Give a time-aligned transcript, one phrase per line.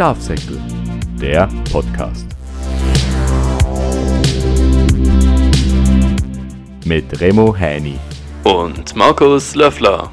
[0.00, 0.58] Schafsäckel,
[1.20, 2.26] der Podcast.
[6.86, 7.98] Mit Remo Häni
[8.42, 10.10] und Markus Löffler.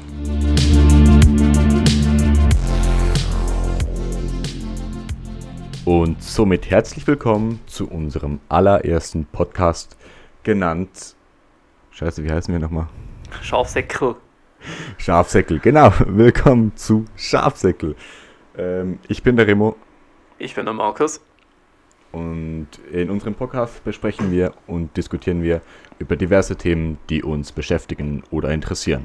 [5.86, 9.96] Und somit herzlich willkommen zu unserem allerersten Podcast,
[10.42, 11.16] genannt.
[11.92, 12.88] Scheiße, wie heißen wir nochmal?
[13.40, 14.16] Schafsäckel.
[14.98, 15.90] Schafsäckel, genau.
[16.06, 17.96] Willkommen zu Schafsäckel.
[18.58, 19.76] Ähm, ich bin der Remo.
[20.38, 21.20] Ich bin der Markus.
[22.12, 25.60] Und in unserem Podcast besprechen wir und diskutieren wir
[25.98, 29.04] über diverse Themen, die uns beschäftigen oder interessieren.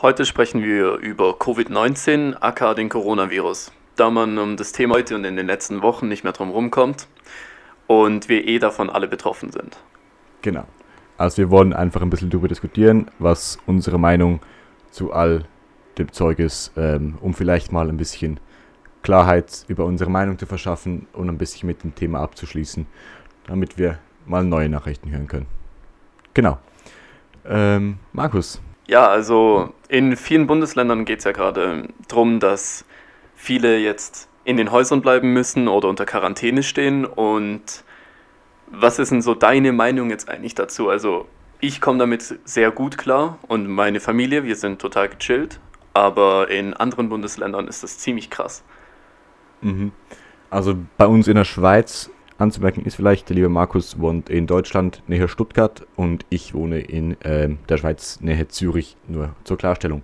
[0.00, 5.24] Heute sprechen wir über Covid-19, aka den Coronavirus da man um das Thema heute und
[5.24, 7.08] in den letzten Wochen nicht mehr drum rumkommt
[7.86, 9.78] und wir eh davon alle betroffen sind.
[10.40, 10.64] Genau.
[11.18, 14.40] Also wir wollen einfach ein bisschen darüber diskutieren, was unsere Meinung
[14.90, 15.44] zu all
[15.98, 18.40] dem Zeug ist, ähm, um vielleicht mal ein bisschen
[19.02, 22.86] Klarheit über unsere Meinung zu verschaffen und ein bisschen mit dem Thema abzuschließen,
[23.46, 25.46] damit wir mal neue Nachrichten hören können.
[26.34, 26.58] Genau.
[27.44, 28.60] Ähm, Markus.
[28.86, 32.84] Ja, also in vielen Bundesländern geht es ja gerade darum, dass
[33.34, 37.04] viele jetzt in den Häusern bleiben müssen oder unter Quarantäne stehen.
[37.04, 37.84] Und
[38.66, 40.88] was ist denn so deine Meinung jetzt eigentlich dazu?
[40.88, 41.26] Also
[41.60, 45.60] ich komme damit sehr gut klar und meine Familie, wir sind total gechillt,
[45.94, 48.64] aber in anderen Bundesländern ist das ziemlich krass.
[49.62, 49.92] Mhm.
[50.50, 55.02] Also bei uns in der Schweiz anzumerken ist vielleicht, der liebe Markus wohnt in Deutschland
[55.06, 60.02] näher Stuttgart und ich wohne in äh, der Schweiz näher Zürich, nur zur Klarstellung.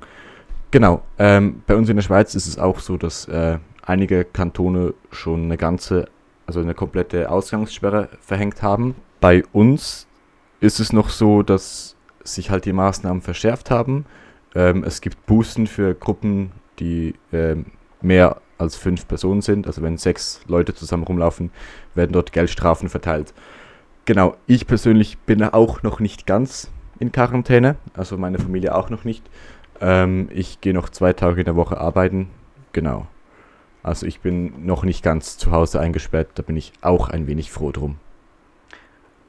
[0.70, 1.03] Genau.
[1.19, 5.45] Ähm, bei uns in der Schweiz ist es auch so, dass äh, einige Kantone schon
[5.45, 6.09] eine ganze,
[6.47, 8.95] also eine komplette Ausgangssperre verhängt haben.
[9.20, 10.06] Bei uns
[10.61, 14.05] ist es noch so, dass sich halt die Maßnahmen verschärft haben.
[14.55, 17.67] Ähm, es gibt Bußen für Gruppen, die ähm,
[18.00, 19.67] mehr als fünf Personen sind.
[19.67, 21.50] Also wenn sechs Leute zusammen rumlaufen,
[21.94, 23.33] werden dort Geldstrafen verteilt.
[24.05, 29.05] Genau, ich persönlich bin auch noch nicht ganz in Quarantäne, also meine Familie auch noch
[29.05, 29.22] nicht.
[29.81, 32.31] Ähm, ich gehe noch zwei Tage in der Woche arbeiten.
[32.72, 33.06] Genau.
[33.83, 37.50] Also ich bin noch nicht ganz zu Hause eingesperrt, da bin ich auch ein wenig
[37.53, 37.99] froh drum.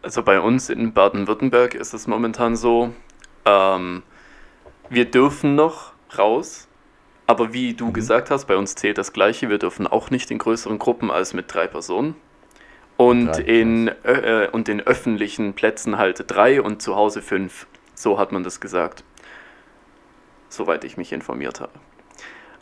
[0.01, 2.91] Also bei uns in Baden-Württemberg ist es momentan so,
[3.43, 4.01] ähm,
[4.89, 6.68] wir dürfen noch raus,
[7.29, 7.93] aber wie du mhm.
[7.93, 11.33] gesagt hast, bei uns zählt das gleiche, wir dürfen auch nicht in größeren Gruppen als
[11.33, 12.15] mit drei Personen.
[12.97, 17.67] Und, drei, in, äh, und in öffentlichen Plätzen halt drei und zu Hause fünf.
[17.95, 19.03] So hat man das gesagt
[20.49, 21.71] soweit ich mich informiert habe.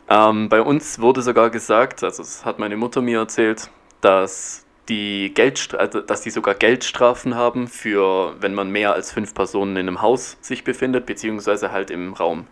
[0.08, 5.32] Ähm, bei uns wurde sogar gesagt, also das hat meine Mutter mir erzählt, dass die,
[5.34, 9.88] Geldstra also, dass die sogar Geldstrafen haben für, wenn man mehr als fünf Personen in
[9.88, 12.46] einem Haus sich befindet, beziehungsweise halt im Raum.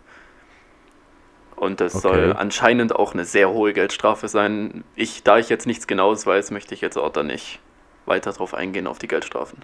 [1.57, 2.01] Und das okay.
[2.01, 4.83] soll anscheinend auch eine sehr hohe Geldstrafe sein.
[4.95, 7.59] Ich, da ich jetzt nichts Genaues weiß, möchte ich jetzt auch da nicht
[8.05, 9.59] weiter drauf eingehen, auf die Geldstrafen.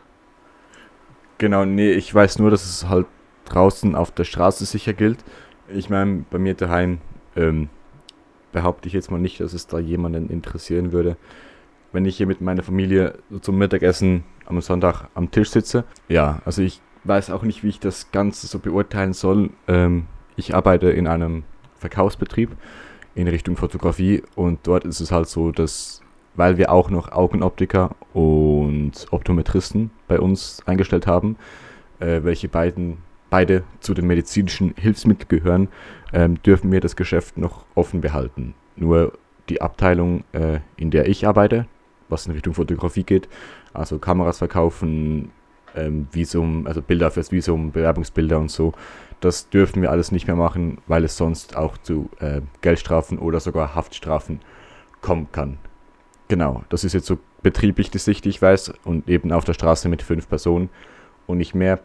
[1.38, 3.06] Genau, nee, ich weiß nur, dass es halt
[3.46, 5.24] draußen auf der Straße sicher gilt.
[5.68, 7.00] Ich meine, bei mir daheim
[7.36, 7.70] ähm,
[8.52, 11.16] behaupte ich jetzt mal nicht, dass es da jemanden interessieren würde,
[11.92, 15.84] wenn ich hier mit meiner Familie zum Mittagessen am Sonntag am Tisch sitze.
[16.08, 19.52] Ja, also ich weiß auch nicht, wie ich das Ganze so beurteilen soll.
[19.68, 21.44] Ähm, ich arbeite in einem
[21.84, 22.50] Verkaufsbetrieb
[23.14, 26.02] in Richtung Fotografie und dort ist es halt so, dass
[26.36, 31.36] weil wir auch noch Augenoptiker und Optometristen bei uns eingestellt haben,
[32.00, 32.98] äh, welche beiden
[33.30, 35.68] beide zu den medizinischen Hilfsmitteln gehören,
[36.14, 38.54] ähm, dürfen wir das Geschäft noch offen behalten.
[38.76, 39.14] Nur
[39.50, 41.68] die Abteilung, äh, in der ich arbeite,
[42.10, 43.28] was in Richtung Fotografie geht,
[43.74, 45.32] also Kameras verkaufen,
[45.76, 48.74] ähm, Visum, also Bilder fürs Visum, Bewerbungsbilder und so,
[49.20, 53.40] das dürfen wir alles nicht mehr machen, weil es sonst auch zu äh, Geldstrafen oder
[53.40, 54.42] sogar Haftstrafen
[55.02, 55.58] kommen kann.
[56.28, 59.54] Genau, das ist jetzt so betrieblich die Sicht, die ich weiß, und eben auf der
[59.54, 60.70] Straße mit fünf Personen
[61.28, 61.80] und nicht mehr.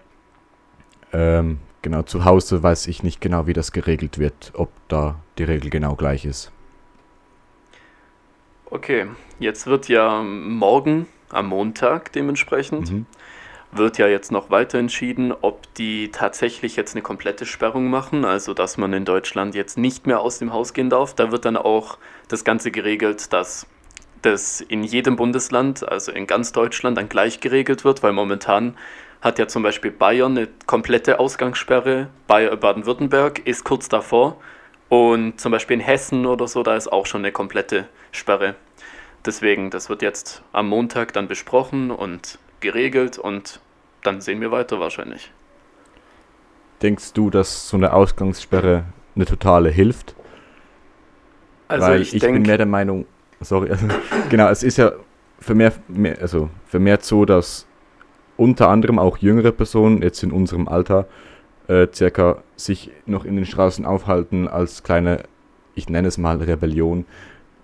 [1.12, 5.44] Ähm, genau, zu Hause weiß ich nicht genau, wie das geregelt wird, ob da die
[5.44, 6.52] Regel genau gleich ist.
[8.66, 9.06] Okay,
[9.38, 13.06] jetzt wird ja morgen, am Montag dementsprechend, mhm.
[13.70, 18.54] Wird ja jetzt noch weiter entschieden, ob die tatsächlich jetzt eine komplette Sperrung machen, also
[18.54, 21.14] dass man in Deutschland jetzt nicht mehr aus dem Haus gehen darf.
[21.14, 21.98] Da wird dann auch
[22.28, 23.66] das Ganze geregelt, dass
[24.22, 28.76] das in jedem Bundesland, also in ganz Deutschland, dann gleich geregelt wird, weil momentan
[29.20, 34.36] hat ja zum Beispiel Bayern eine komplette Ausgangssperre, Baden-Württemberg ist kurz davor
[34.88, 38.54] und zum Beispiel in Hessen oder so, da ist auch schon eine komplette Sperre.
[39.26, 43.60] Deswegen, das wird jetzt am Montag dann besprochen und geregelt und
[44.02, 45.32] dann sehen wir weiter wahrscheinlich.
[46.82, 48.84] Denkst du, dass so eine Ausgangssperre
[49.14, 50.14] eine totale hilft?
[51.66, 53.06] Also Weil ich, ich denk, bin mehr der Meinung,
[53.40, 53.86] sorry, also,
[54.30, 54.92] genau, es ist ja
[55.40, 57.66] vermehrt, mehr, also vermehrt so, dass
[58.36, 61.06] unter anderem auch jüngere Personen, jetzt in unserem Alter,
[61.66, 65.24] äh, circa sich noch in den Straßen aufhalten als kleine,
[65.74, 67.04] ich nenne es mal Rebellion,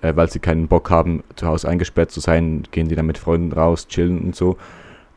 [0.02, 3.18] äh, weil sie keinen Bock haben, zu Hause eingesperrt zu sein, gehen die dann mit
[3.18, 4.56] Freunden raus, chillen und so.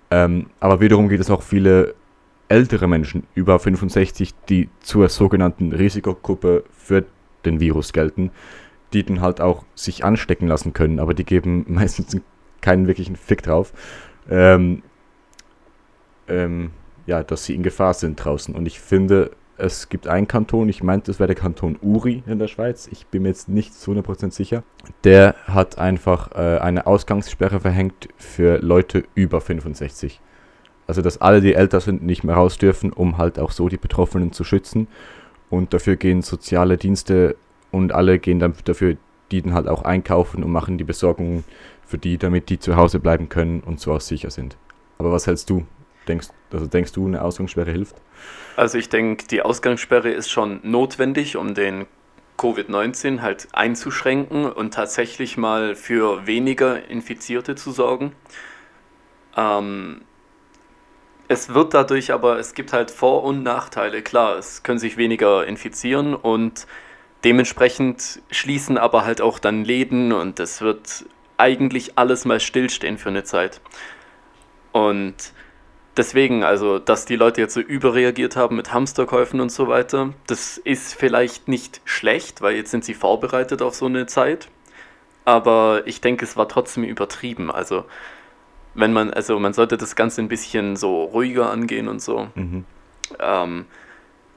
[0.10, 1.96] Ähm, aber wiederum gibt es auch viele
[2.50, 7.06] ältere Menschen über 65, die zur sogenannten Risikogruppe für
[7.46, 8.32] den Virus gelten,
[8.94, 12.18] die dann halt auch sich anstecken lassen können, aber die geben meistens
[12.62, 13.74] keinen wirklichen Fick drauf.
[14.30, 14.82] Ähm,
[16.28, 16.72] ähm,
[17.06, 18.54] ja, dass sie in Gefahr sind draußen.
[18.54, 22.40] Und ich finde, es gibt einen Kanton, ich meinte, es wäre der Kanton Uri in
[22.40, 24.64] der Schweiz, ich bin mir jetzt nicht zu 100% sicher.
[25.04, 30.22] Der hat einfach äh, eine Ausgangssperre verhängt für Leute über 65.
[30.86, 33.78] Also, dass alle, die älter sind, nicht mehr raus dürfen, um halt auch so die
[33.78, 34.88] Betroffenen zu schützen.
[35.50, 37.36] Und dafür gehen soziale Dienste
[37.72, 38.96] und alle gehen dann dafür,
[39.32, 41.44] die dann halt auch einkaufen und machen die Besorgungen
[41.86, 44.58] für die, damit die zu Hause bleiben können und so auch sicher sind.
[44.98, 45.66] Aber was hältst du?
[46.08, 47.96] Denkst, also denkst du, eine Ausgangssperre hilft?
[48.58, 51.86] Also ich denke, die Ausgangssperre ist schon notwendig, um den
[52.40, 58.14] Covid-19 halt einzuschränken und tatsächlich mal für weniger Infizierte zu sorgen.
[59.38, 60.02] Ähm,
[61.28, 64.02] es wird dadurch aber, es gibt halt Vor- und Nachteile.
[64.02, 66.66] Klar, es können sich weniger infizieren und
[67.24, 71.06] dementsprechend schließen aber halt auch dann Läden und es wird
[71.38, 73.62] eigentlich alles mal stillstehen für eine Zeit.
[74.72, 75.32] Und
[75.98, 80.58] deswegen, also, dass die Leute jetzt so überreagiert haben mit Hamsterkäufen und so weiter, das
[80.58, 84.48] ist vielleicht nicht schlecht, weil jetzt sind sie vorbereitet auf so eine Zeit.
[85.26, 87.52] Aber ich denke, es war trotzdem übertrieben.
[87.52, 87.86] Also,
[88.74, 92.28] wenn man, also man sollte das Ganze ein bisschen so ruhiger angehen und so.
[92.36, 92.64] Mhm.
[93.20, 93.66] Ähm,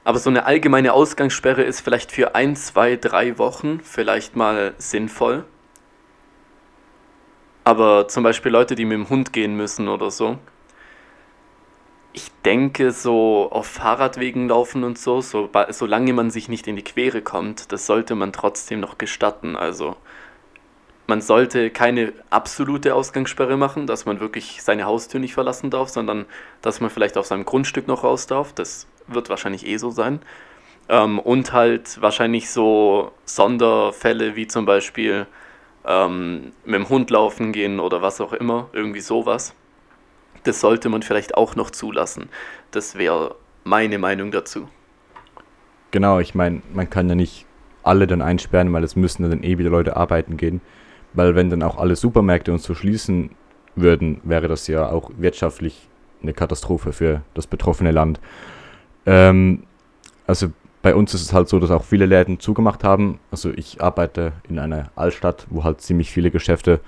[0.03, 5.45] aber so eine allgemeine Ausgangssperre ist vielleicht für ein, zwei, drei Wochen vielleicht mal sinnvoll.
[7.63, 10.39] Aber zum Beispiel Leute, die mit dem Hund gehen müssen oder so.
[12.13, 16.83] Ich denke, so auf Fahrradwegen laufen und so, so solange man sich nicht in die
[16.83, 19.55] Quere kommt, das sollte man trotzdem noch gestatten.
[19.55, 19.95] Also
[21.07, 26.25] man sollte keine absolute Ausgangssperre machen, dass man wirklich seine Haustür nicht verlassen darf, sondern
[26.61, 28.53] dass man vielleicht auf seinem Grundstück noch raus darf.
[28.53, 30.21] Das wird wahrscheinlich eh so sein.
[30.89, 35.27] Ähm, und halt wahrscheinlich so Sonderfälle wie zum Beispiel
[35.85, 39.53] ähm, mit dem Hund laufen gehen oder was auch immer, irgendwie sowas.
[40.43, 42.29] Das sollte man vielleicht auch noch zulassen.
[42.71, 44.67] Das wäre meine Meinung dazu.
[45.91, 47.45] Genau, ich meine, man kann ja nicht
[47.83, 50.61] alle dann einsperren, weil es müssen dann eh wieder Leute arbeiten gehen.
[51.13, 53.31] Weil wenn dann auch alle Supermärkte und so schließen
[53.75, 55.89] würden, wäre das ja auch wirtschaftlich
[56.21, 58.19] eine Katastrophe für das betroffene Land.
[59.05, 59.63] Ähm,
[60.27, 60.51] also
[60.81, 63.19] bei uns ist es halt so, dass auch viele Läden zugemacht haben.
[63.29, 66.79] Also ich arbeite in einer Altstadt, wo halt ziemlich viele Geschäfte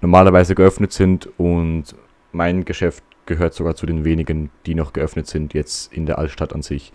[0.00, 1.94] normalerweise geöffnet sind und
[2.34, 6.52] mein Geschäft gehört sogar zu den wenigen, die noch geöffnet sind jetzt in der Altstadt
[6.52, 6.92] an sich.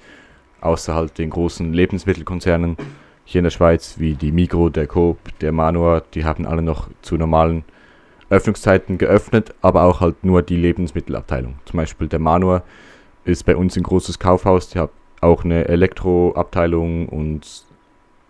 [0.62, 2.78] Außer halt den großen Lebensmittelkonzernen
[3.24, 6.90] hier in der Schweiz, wie die Migro, der Coop, der Manor, die haben alle noch
[7.02, 7.64] zu normalen
[8.30, 11.56] Öffnungszeiten geöffnet, aber auch halt nur die Lebensmittelabteilung.
[11.66, 12.64] Zum Beispiel der Manor
[13.26, 17.66] ist bei uns ein großes Kaufhaus, die hat auch eine Elektroabteilung und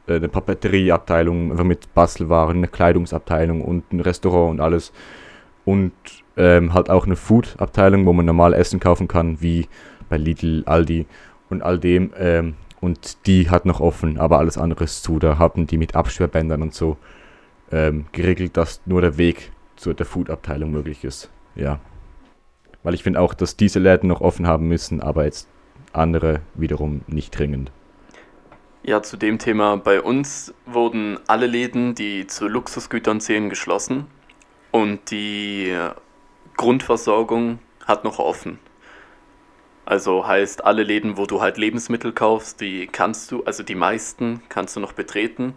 [0.07, 4.91] äh, eine Papeterieabteilung, einfach mit Bastelwaren, eine Kleidungsabteilung und ein Restaurant und alles.
[5.65, 5.93] Und
[6.39, 9.67] ähm, halt auch eine Food-Abteilung, wo man normal Essen kaufen kann, wie
[10.07, 11.05] bei Lidl, Aldi
[11.49, 12.11] und all dem.
[12.17, 15.19] Ähm, und die hat noch offen, aber alles andere ist zu.
[15.19, 16.97] Da haben die mit Absperrbändern und so
[17.71, 21.29] ähm, geregelt, dass nur der Weg zu der Food-Abteilung möglich ist.
[21.55, 21.79] Ja.
[22.83, 25.49] Weil ich finde auch, dass diese Läden noch offen haben müssen, aber jetzt
[25.91, 27.69] andere wiederum nicht dringend.
[28.83, 29.75] Ja, zu dem Thema.
[29.75, 34.05] Bei uns wurden alle Läden, die zu Luxusgütern zählen, geschlossen
[34.71, 35.75] und die
[36.59, 38.59] Grundversorgung hat noch offen.
[39.85, 44.41] Also heißt, alle Läden, wo du halt Lebensmittel kaufst, die kannst du, also die meisten
[44.49, 45.53] kannst du noch betreten.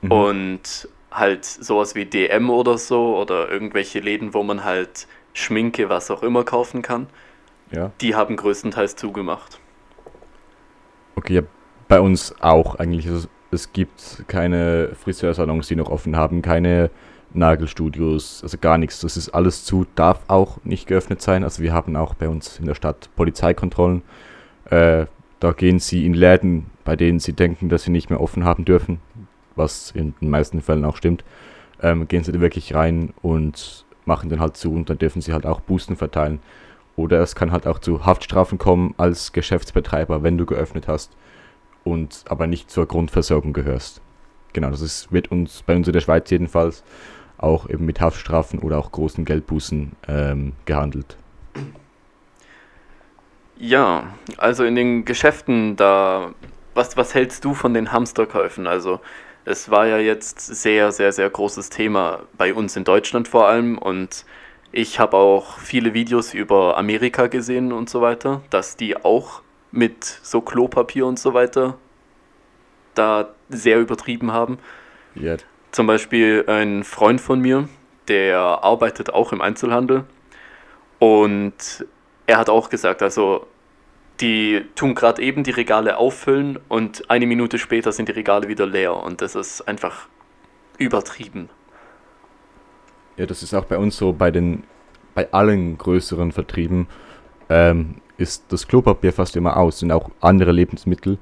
[0.00, 0.10] Mhm.
[0.10, 6.10] Und halt sowas wie DM oder so oder irgendwelche Läden, wo man halt Schminke, was
[6.10, 7.08] auch immer kaufen kann,
[7.70, 7.92] ja.
[8.00, 9.60] die haben größtenteils zugemacht.
[11.14, 11.42] Okay, ja,
[11.88, 13.06] bei uns auch eigentlich.
[13.06, 16.90] Also, es gibt keine Friseursalons, die noch offen haben, keine
[17.34, 19.00] Nagelstudios, also gar nichts.
[19.00, 21.44] Das ist alles zu, darf auch nicht geöffnet sein.
[21.44, 24.02] Also wir haben auch bei uns in der Stadt Polizeikontrollen.
[24.66, 25.06] Äh,
[25.40, 28.64] da gehen sie in Läden, bei denen sie denken, dass sie nicht mehr offen haben
[28.64, 29.00] dürfen,
[29.56, 31.24] was in den meisten Fällen auch stimmt.
[31.80, 35.32] Ähm, gehen sie da wirklich rein und machen dann halt zu und dann dürfen sie
[35.32, 36.40] halt auch Boosten verteilen.
[36.96, 41.16] Oder es kann halt auch zu Haftstrafen kommen als Geschäftsbetreiber, wenn du geöffnet hast
[41.84, 44.00] und aber nicht zur Grundversorgung gehörst.
[44.52, 46.84] genau, das ist, wird uns bei uns in der Schweiz jedenfalls
[47.42, 51.16] auch eben mit Haftstrafen oder auch großen Geldbußen ähm, gehandelt.
[53.58, 56.34] Ja, also in den Geschäften da,
[56.74, 58.66] was, was hältst du von den Hamsterkäufen?
[58.66, 59.00] Also
[59.44, 63.78] es war ja jetzt sehr, sehr, sehr großes Thema bei uns in Deutschland vor allem
[63.78, 64.24] und
[64.72, 70.04] ich habe auch viele Videos über Amerika gesehen und so weiter, dass die auch mit
[70.04, 71.76] so Klopapier und so weiter
[72.94, 74.58] da sehr übertrieben haben.
[75.14, 75.46] Yet.
[75.72, 77.68] Zum Beispiel ein Freund von mir,
[78.06, 80.04] der arbeitet auch im Einzelhandel
[80.98, 81.86] und
[82.26, 83.46] er hat auch gesagt, also
[84.20, 88.66] die tun gerade eben die Regale auffüllen und eine Minute später sind die Regale wieder
[88.66, 90.08] leer und das ist einfach
[90.78, 91.48] übertrieben.
[93.16, 94.64] Ja, das ist auch bei uns so, bei den,
[95.14, 96.86] bei allen größeren Vertrieben
[97.48, 101.18] ähm, ist das Klopapier fast immer aus, sind auch andere Lebensmittel.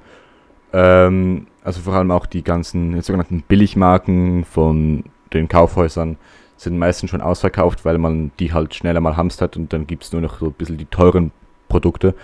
[0.73, 6.17] Ähm, also vor allem auch die ganzen sogenannten Billigmarken von den Kaufhäusern
[6.57, 10.13] sind meistens schon ausverkauft, weil man die halt schneller mal hamstert und dann gibt es
[10.13, 11.33] nur noch so ein bisschen die teuren
[11.69, 12.15] Produkte.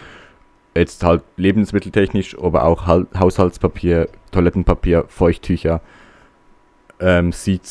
[0.74, 5.80] Jetzt halt lebensmitteltechnisch, aber auch Haushaltspapier, Toilettenpapier, Feuchttücher
[7.00, 7.62] ähm, sieht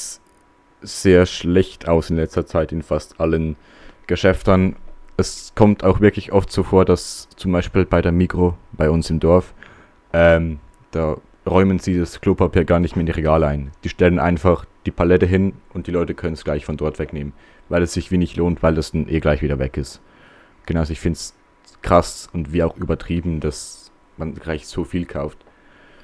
[0.82, 3.56] sehr schlecht aus in letzter Zeit in fast allen
[4.08, 4.76] Geschäften.
[5.18, 9.10] Es kommt auch wirklich oft so vor, dass zum Beispiel bei der Mikro bei uns
[9.10, 9.54] im Dorf
[10.14, 10.60] ähm,
[10.96, 13.72] da räumen sie das Klopapier gar nicht mehr in die Regale ein.
[13.84, 17.34] Die stellen einfach die Palette hin und die Leute können es gleich von dort wegnehmen,
[17.70, 20.02] weil es sich wenig lohnt, weil das dann eh gleich wieder weg ist.
[20.66, 21.36] Genau, also ich finde es
[21.82, 25.38] krass und wie auch übertrieben, dass man gleich so viel kauft.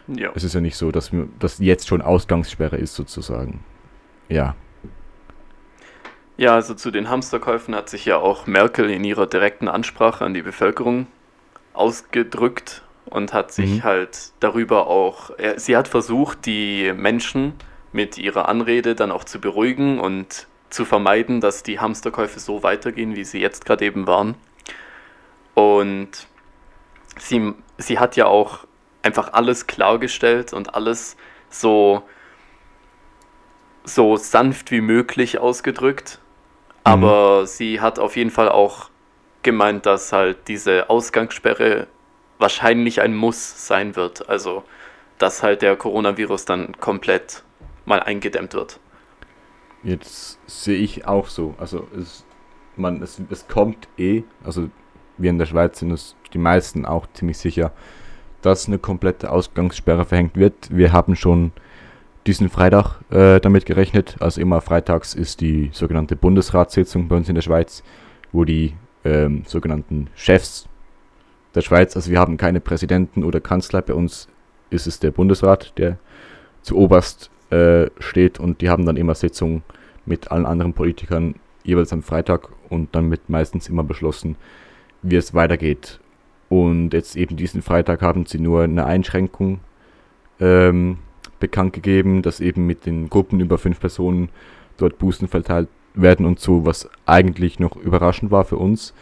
[0.07, 0.31] Ja.
[0.35, 3.63] Es ist ja nicht so, dass, dass jetzt schon Ausgangssperre ist sozusagen.
[4.29, 4.55] Ja.
[6.37, 10.33] Ja, also zu den Hamsterkäufen hat sich ja auch Merkel in ihrer direkten Ansprache an
[10.33, 11.07] die Bevölkerung
[11.73, 13.83] ausgedrückt und hat sich mhm.
[13.83, 17.53] halt darüber auch, sie hat versucht, die Menschen
[17.91, 23.15] mit ihrer Anrede dann auch zu beruhigen und zu vermeiden, dass die Hamsterkäufe so weitergehen,
[23.15, 24.35] wie sie jetzt gerade eben waren.
[25.53, 26.27] Und
[27.19, 28.65] sie, sie hat ja auch
[29.03, 31.17] einfach alles klargestellt und alles
[31.49, 32.03] so,
[33.83, 36.19] so sanft wie möglich ausgedrückt.
[36.19, 36.79] Mhm.
[36.83, 38.89] Aber sie hat auf jeden Fall auch
[39.43, 41.87] gemeint, dass halt diese Ausgangssperre
[42.41, 44.27] wahrscheinlich ein Muss sein wird.
[44.27, 44.63] Also,
[45.17, 47.43] dass halt der Coronavirus dann komplett
[47.85, 48.79] mal eingedämmt wird.
[49.83, 51.55] Jetzt sehe ich auch so.
[51.57, 52.25] Also, es,
[52.75, 54.69] man, es, es kommt eh, also
[55.17, 57.71] wir in der Schweiz sind es die meisten auch ziemlich sicher,
[58.41, 60.75] dass eine komplette Ausgangssperre verhängt wird.
[60.75, 61.51] Wir haben schon
[62.27, 64.15] diesen Freitag äh, damit gerechnet.
[64.19, 67.83] Also immer freitags ist die sogenannte Bundesratssitzung bei uns in der Schweiz,
[68.31, 70.67] wo die ähm, sogenannten Chefs
[71.55, 71.95] der Schweiz.
[71.95, 73.81] Also wir haben keine Präsidenten oder Kanzler.
[73.81, 74.27] Bei uns
[74.69, 75.97] ist es der Bundesrat, der
[76.61, 79.63] zu oberst äh, steht und die haben dann immer Sitzungen
[80.05, 84.35] mit allen anderen Politikern jeweils am Freitag und dann wird meistens immer beschlossen,
[85.01, 85.99] wie es weitergeht.
[86.49, 89.59] Und jetzt eben diesen Freitag haben sie nur eine Einschränkung
[90.39, 90.97] ähm,
[91.39, 94.29] bekannt gegeben, dass eben mit den Gruppen über fünf Personen
[94.77, 98.93] dort Bußen verteilt werden und so, was eigentlich noch überraschend war für uns,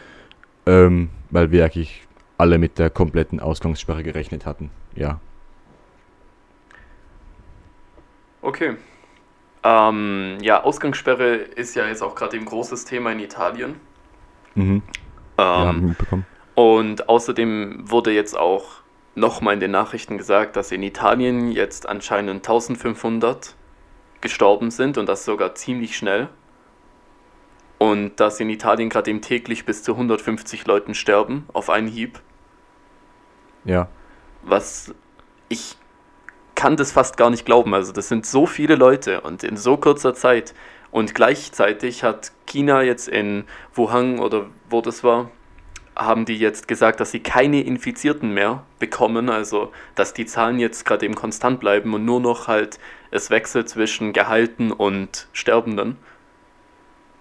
[0.65, 2.07] ähm, weil wir eigentlich
[2.39, 4.71] alle mit der kompletten Ausgangssperre gerechnet hatten.
[4.95, 5.19] Ja.
[8.41, 8.77] Okay.
[9.63, 13.75] Ähm, ja, Ausgangssperre ist ja jetzt auch gerade ein großes Thema in Italien.
[14.55, 14.81] Mhm.
[15.37, 16.17] Ähm, ja,
[16.55, 18.81] und außerdem wurde jetzt auch
[19.15, 23.55] nochmal in den Nachrichten gesagt, dass in Italien jetzt anscheinend 1500
[24.21, 26.29] gestorben sind und das sogar ziemlich schnell.
[27.77, 32.21] Und dass in Italien gerade eben täglich bis zu 150 Leuten sterben auf einen Hieb.
[33.65, 33.87] Ja.
[34.43, 34.93] Was
[35.49, 35.77] ich
[36.59, 37.73] kann das fast gar nicht glauben.
[37.73, 40.53] Also das sind so viele Leute und in so kurzer Zeit.
[40.91, 45.31] Und gleichzeitig hat China jetzt in Wuhan oder wo das war,
[45.95, 49.29] haben die jetzt gesagt, dass sie keine Infizierten mehr bekommen.
[49.29, 52.77] Also dass die Zahlen jetzt gerade eben konstant bleiben und nur noch halt
[53.09, 55.97] es wechselt zwischen Gehalten und Sterbenden.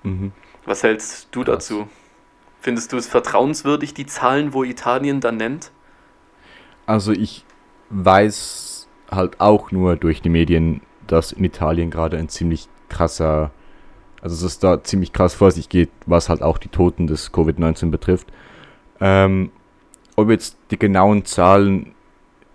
[0.02, 0.32] Mhm.
[0.64, 1.68] Was hältst du Krass.
[1.68, 1.88] dazu?
[2.60, 5.70] Findest du es vertrauenswürdig, die Zahlen, wo Italien dann nennt?
[6.88, 7.44] Also ich
[7.90, 13.50] weiß halt auch nur durch die Medien, dass in Italien gerade ein ziemlich krasser,
[14.22, 17.30] also dass es da ziemlich krass vor sich geht, was halt auch die Toten des
[17.30, 18.28] Covid-19 betrifft.
[19.02, 19.50] Ähm,
[20.16, 21.92] ob jetzt die genauen Zahlen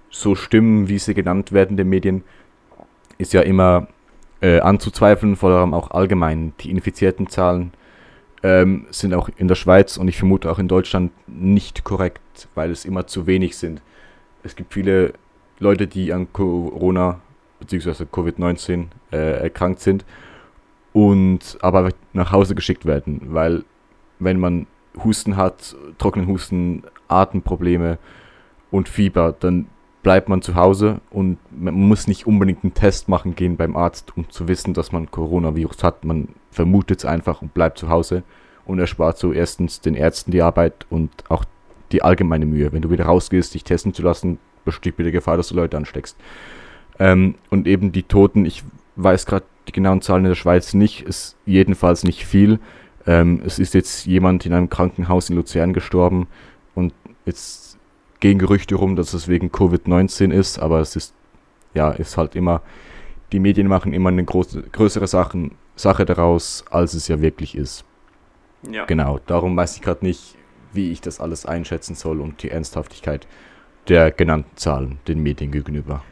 [0.10, 2.24] so stimmen, wie sie genannt werden den Medien,
[3.20, 3.88] ist ja immer
[4.42, 6.54] äh, anzuzweifeln, vor allem auch allgemein.
[6.62, 7.72] Die infizierten Zahlen
[8.42, 12.72] ähm, sind auch in der Schweiz und ich vermute auch in Deutschland nicht korrekt, weil
[12.72, 13.84] es immer zu wenig sind
[14.44, 15.14] es gibt viele
[15.60, 17.20] Leute, die an Corona
[17.60, 18.04] bzw.
[18.04, 20.06] Covid-19 äh, erkrankt sind
[20.92, 23.64] und aber nach Hause geschickt werden, weil
[24.20, 24.68] wenn man
[25.04, 27.98] Husten hat, trockenen Husten, Atemprobleme
[28.72, 29.68] und Fieber, dann
[30.04, 34.16] bleibt man zu Hause und man muss nicht unbedingt einen Test machen gehen beim Arzt,
[34.18, 36.04] um zu wissen, dass man Coronavirus hat.
[36.04, 38.24] Man vermutet es einfach und bleibt zu Hause
[38.66, 41.46] und erspart so erstens den Ärzten die Arbeit und auch
[41.94, 42.74] die allgemeine Mühe.
[42.74, 46.18] Wenn du wieder rausgehst, dich testen zu lassen, besteht wieder Gefahr, dass du Leute ansteckst.
[47.00, 48.64] Ähm, und eben die Toten, ich
[48.96, 52.60] weiß gerade die genauen Zahlen in der Schweiz nicht, ist jedenfalls nicht viel.
[53.06, 56.28] Ähm, es ist jetzt jemand in einem Krankenhaus in Luzern gestorben
[56.76, 56.94] und
[57.26, 57.78] jetzt
[58.20, 61.14] gehen Gerüchte rum, dass es wegen Covid-19 ist, aber es ist,
[61.74, 62.62] ja, ist halt immer,
[63.32, 67.84] die Medien machen immer eine große, größere Sachen, Sache daraus, als es ja wirklich ist.
[68.72, 68.86] Ja.
[68.86, 70.36] Genau, darum weiß ich gerade nicht,
[70.74, 73.28] wie ich das alles einschätzen soll und die Ernsthaftigkeit
[73.88, 76.04] der genannten Zahlen den Medien gegenüber.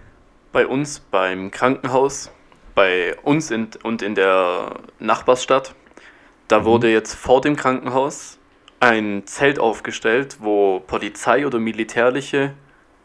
[0.51, 2.31] Bei uns beim Krankenhaus,
[2.75, 5.75] bei uns in, und in der Nachbarsstadt,
[6.47, 6.65] da mhm.
[6.65, 8.37] wurde jetzt vor dem Krankenhaus
[8.79, 12.53] ein Zelt aufgestellt, wo Polizei oder militärliche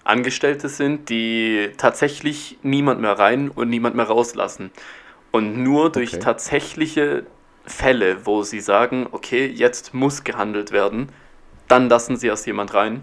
[0.04, 4.70] Angestellte sind, die tatsächlich niemand mehr rein und niemand mehr rauslassen.
[5.32, 6.22] Und nur durch okay.
[6.22, 7.26] tatsächliche
[7.66, 11.10] Fälle, wo sie sagen, okay, jetzt muss gehandelt werden,
[11.68, 13.02] dann lassen sie erst jemand rein.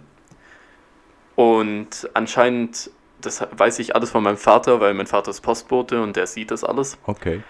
[1.36, 2.91] Und anscheinend,
[3.22, 6.51] das weiß ich alles von meinem Vater, weil mein Vater ist Postbote und der sieht
[6.51, 6.98] das alles.
[7.05, 7.41] Okay.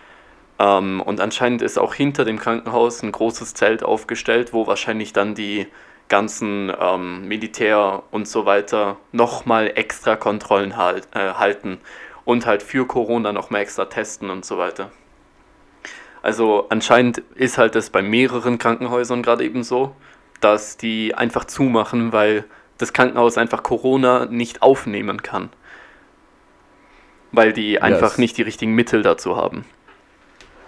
[0.59, 5.35] Ähm, und anscheinend ist auch hinter dem Krankenhaus ein großes Zelt aufgestellt, wo wahrscheinlich dann
[5.35, 5.67] die
[6.09, 11.79] ganzen ähm, Militär und so weiter nochmal extra Kontrollen halt, äh, halten
[12.25, 14.91] und halt für Corona nochmal extra testen und so weiter.
[16.21, 19.95] Also anscheinend ist halt das bei mehreren Krankenhäusern gerade eben so,
[20.43, 22.45] dass die einfach zumachen, weil
[22.77, 25.49] das Krankenhaus einfach Corona nicht aufnehmen kann.
[27.31, 28.17] Weil die einfach yes.
[28.17, 29.65] nicht die richtigen Mittel dazu haben.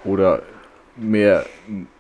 [0.04, 0.44] Oder
[0.96, 1.46] mehr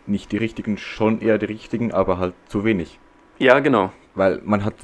[0.07, 2.99] nicht die richtigen, schon eher die richtigen, aber halt zu wenig.
[3.39, 3.91] Ja, genau.
[4.13, 4.75] Weil man hat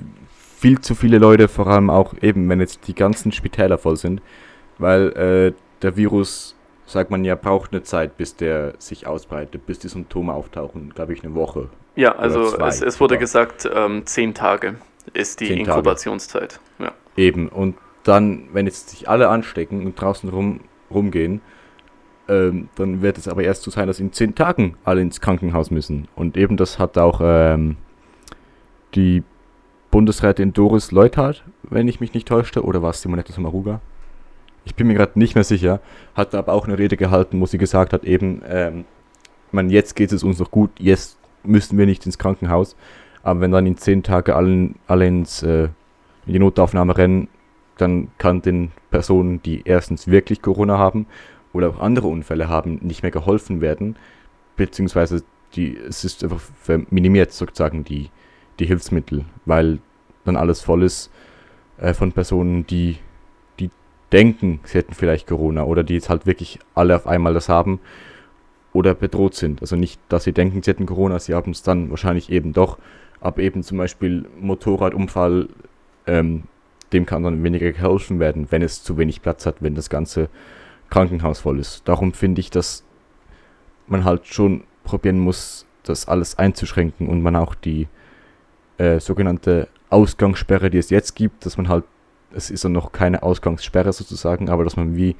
[0.57, 4.21] viel zu viele Leute, vor allem auch eben, wenn jetzt die ganzen Spitäler voll sind,
[4.77, 6.55] weil äh, der Virus,
[6.91, 11.13] sagt man ja, braucht eine Zeit, bis der sich ausbreitet, bis die Symptome auftauchen, glaube
[11.13, 11.69] ich, eine Woche.
[11.95, 14.75] Ja, also es, es, wurde gesagt, ähm, zehn Tage
[15.13, 16.59] ist die Inkubationszeit.
[16.79, 16.93] Ja.
[17.17, 21.41] Eben, und dann, wenn jetzt sich alle anstecken und draußen rum, rumgehen,
[22.27, 25.71] ähm, dann wird es aber erst so sein, dass in zehn Tagen alle ins Krankenhaus
[25.71, 26.07] müssen.
[26.15, 27.77] Und eben das hat auch ähm,
[28.95, 29.23] die
[29.91, 33.81] Bundesrätin Doris Leuthardt, wenn ich mich nicht täuschte, oder war es Simonetta Sommaruga?
[34.63, 35.79] Ich bin mir gerade nicht mehr sicher,
[36.15, 38.85] hat aber auch eine Rede gehalten, wo sie gesagt hat, eben, ähm,
[39.51, 42.75] man, jetzt geht es uns noch gut, jetzt müssen wir nicht ins Krankenhaus,
[43.23, 45.69] aber wenn dann in zehn Tagen alle, alle ins, äh,
[46.25, 47.27] in die Notaufnahme rennen,
[47.77, 51.07] dann kann den Personen, die erstens wirklich Corona haben
[51.53, 53.95] oder auch andere Unfälle haben, nicht mehr geholfen werden,
[54.55, 55.23] beziehungsweise
[55.55, 56.41] die, es ist einfach
[56.89, 58.09] minimiert sozusagen die,
[58.59, 59.79] die Hilfsmittel, weil
[60.23, 61.11] dann alles voll ist
[61.77, 62.97] äh, von Personen, die
[64.11, 67.79] denken, sie hätten vielleicht Corona oder die jetzt halt wirklich alle auf einmal das haben
[68.73, 69.61] oder bedroht sind.
[69.61, 72.77] Also nicht, dass sie denken, sie hätten Corona, sie haben es dann wahrscheinlich eben doch,
[73.19, 75.49] aber eben zum Beispiel Motorradunfall,
[76.07, 76.43] ähm,
[76.93, 80.29] dem kann dann weniger geholfen werden, wenn es zu wenig Platz hat, wenn das Ganze
[80.89, 81.87] Krankenhaus voll ist.
[81.87, 82.83] Darum finde ich, dass
[83.87, 87.87] man halt schon probieren muss, das alles einzuschränken und man auch die
[88.77, 91.85] äh, sogenannte Ausgangssperre, die es jetzt gibt, dass man halt,
[92.33, 95.15] es ist ja noch keine Ausgangssperre sozusagen, aber dass man wie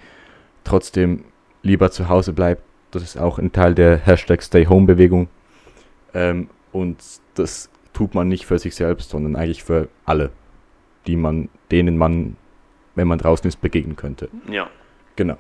[0.64, 1.26] trotzdem
[1.64, 2.64] lieber zu Hause bleibt.
[2.92, 5.30] Das ist auch ein Teil der Hashtag Stay Home Bewegung.
[6.14, 6.98] Ähm, und
[7.36, 10.32] das tut man nicht für sich selbst, sondern eigentlich für alle,
[11.08, 12.36] die man, denen man,
[12.96, 14.30] wenn man draußen ist, begegnen könnte.
[14.50, 14.70] Ja.
[15.16, 15.38] Genau.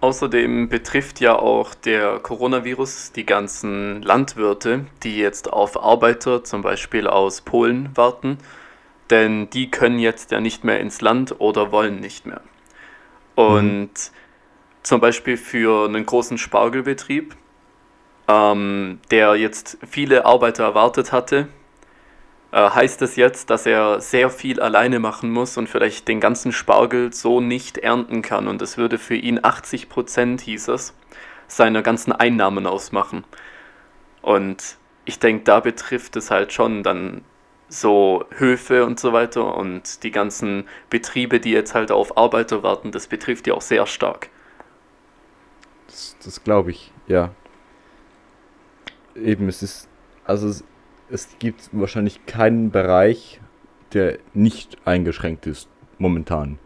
[0.00, 7.06] Außerdem betrifft ja auch der Coronavirus die ganzen Landwirte, die jetzt auf Arbeiter zum Beispiel
[7.06, 8.38] aus Polen warten,
[9.10, 12.40] denn die können jetzt ja nicht mehr ins Land oder wollen nicht mehr.
[13.34, 14.10] Und mhm.
[14.82, 17.36] zum Beispiel für einen großen Spargelbetrieb,
[18.28, 21.48] ähm, der jetzt viele Arbeiter erwartet hatte,
[22.52, 26.52] äh, heißt es jetzt, dass er sehr viel alleine machen muss und vielleicht den ganzen
[26.52, 28.48] Spargel so nicht ernten kann.
[28.48, 30.94] Und es würde für ihn 80 Prozent, hieß es,
[31.48, 33.24] seiner ganzen Einnahmen ausmachen.
[34.22, 37.22] Und ich denke, da betrifft es halt schon dann
[37.68, 42.92] so Höfe und so weiter und die ganzen Betriebe, die jetzt halt auf Arbeiter warten,
[42.92, 44.30] das betrifft die auch sehr stark.
[45.88, 47.32] Das, das glaube ich, ja.
[49.16, 49.88] Eben, es ist,
[50.24, 50.52] also
[51.08, 53.40] es gibt wahrscheinlich keinen Bereich,
[53.92, 56.58] der nicht eingeschränkt ist momentan.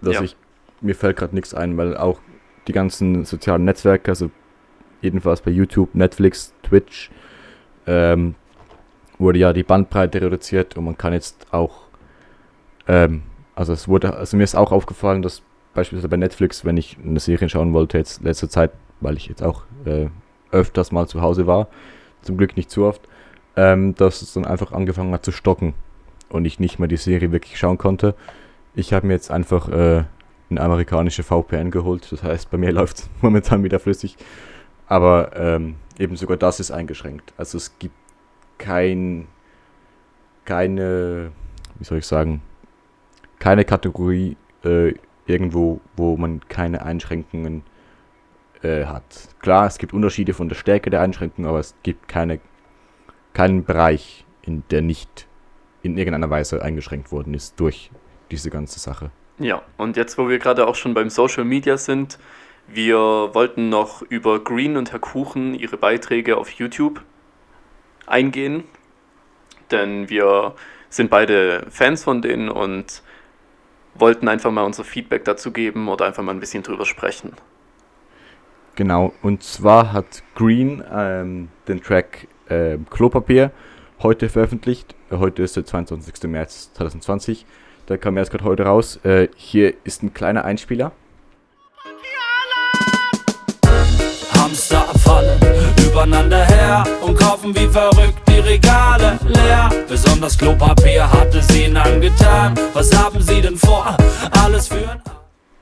[0.00, 0.22] dass Ja.
[0.22, 0.36] ich,
[0.80, 2.18] mir fällt gerade nichts ein, weil auch
[2.66, 4.30] die ganzen sozialen Netzwerke, also
[5.00, 7.10] jedenfalls bei YouTube, Netflix, Twitch,
[7.86, 8.34] ähm,
[9.22, 11.82] wurde ja die Bandbreite reduziert und man kann jetzt auch,
[12.86, 13.22] ähm,
[13.54, 15.42] also es wurde, also mir ist auch aufgefallen, dass
[15.74, 19.42] beispielsweise bei Netflix, wenn ich eine Serie schauen wollte, jetzt letzte Zeit, weil ich jetzt
[19.42, 20.08] auch äh,
[20.50, 21.68] öfters mal zu Hause war,
[22.20, 23.08] zum Glück nicht zu oft,
[23.56, 25.74] ähm, dass es dann einfach angefangen hat zu stocken
[26.28, 28.14] und ich nicht mehr die Serie wirklich schauen konnte.
[28.74, 30.04] Ich habe mir jetzt einfach äh,
[30.50, 34.16] eine amerikanische VPN geholt, das heißt, bei mir läuft es momentan wieder flüssig,
[34.86, 37.32] aber ähm, eben sogar das ist eingeschränkt.
[37.36, 37.94] Also es gibt
[38.62, 39.26] kein,
[40.44, 41.32] keine,
[41.78, 42.40] wie soll ich sagen,
[43.40, 44.94] keine Kategorie äh,
[45.26, 47.64] irgendwo, wo man keine Einschränkungen
[48.62, 49.02] äh, hat.
[49.40, 52.38] Klar, es gibt Unterschiede von der Stärke der Einschränkungen, aber es gibt keine,
[53.34, 55.26] keinen Bereich, in der nicht
[55.82, 57.90] in irgendeiner Weise eingeschränkt worden ist durch
[58.30, 59.10] diese ganze Sache.
[59.38, 62.20] Ja, und jetzt, wo wir gerade auch schon beim Social Media sind,
[62.68, 62.98] wir
[63.32, 67.02] wollten noch über Green und Herr Kuchen ihre Beiträge auf YouTube
[68.06, 68.64] eingehen,
[69.70, 70.54] denn wir
[70.88, 73.02] sind beide Fans von denen und
[73.94, 77.32] wollten einfach mal unser Feedback dazu geben oder einfach mal ein bisschen drüber sprechen.
[78.74, 83.50] Genau, und zwar hat Green ähm, den Track ähm, Klopapier
[84.02, 84.94] heute veröffentlicht.
[85.10, 86.30] Äh, Heute ist der 22.
[86.30, 87.46] März 2020.
[87.86, 88.98] Da kam erst gerade heute raus.
[89.04, 90.92] Äh, hier ist ein kleiner Einspieler.
[96.02, 99.70] Übereinander her und kaufen wie verrückt die Regale leer.
[99.88, 102.54] Besonders Klopapier hatte sie ihnen angetan.
[102.72, 103.96] Was haben sie denn vor?
[104.32, 105.00] Alles für ein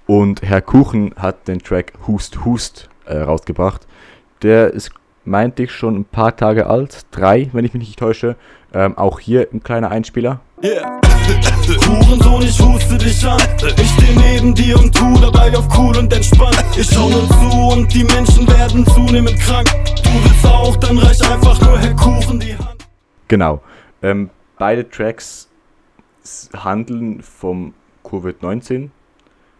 [0.07, 3.87] Und Herr Kuchen hat den Track Hust Hust äh, rausgebracht.
[4.42, 4.92] Der ist,
[5.24, 7.07] meinte ich, schon ein paar Tage alt.
[7.11, 8.37] Drei, wenn ich mich nicht täusche.
[8.72, 10.40] Ähm, auch hier ein kleiner Einspieler.
[10.62, 11.10] Yeah.
[11.86, 13.40] Hurensohn, ich huste dich an.
[13.76, 16.64] Ich steh neben dir und tu dabei auf cool und entspannt.
[16.76, 19.68] Ich schau nur zu und die Menschen werden zunehmend krank.
[20.02, 22.86] Du willst auch, dann reich einfach nur Herr Kuchen die Hand.
[23.28, 23.62] Genau.
[24.02, 25.48] Ähm, beide Tracks
[26.52, 28.90] handeln vom Covid-19.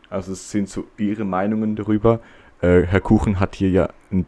[0.09, 2.21] Also es sind so ihre Meinungen darüber.
[2.61, 4.27] Äh, Herr Kuchen hat hier ja ein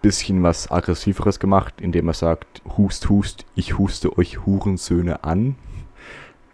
[0.00, 5.56] bisschen was aggressiveres gemacht, indem er sagt, hust, hust, ich huste euch Hurensöhne an.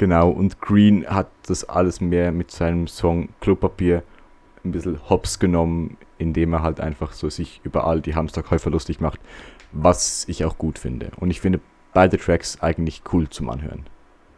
[0.01, 4.03] Genau, und Green hat das alles mehr mit seinem Song Klopapier
[4.65, 9.21] ein bisschen hops genommen, indem er halt einfach so sich überall die Hamsterkäufer lustig macht,
[9.73, 11.11] was ich auch gut finde.
[11.21, 11.61] Und ich finde
[11.93, 13.85] beide Tracks eigentlich cool zum Anhören.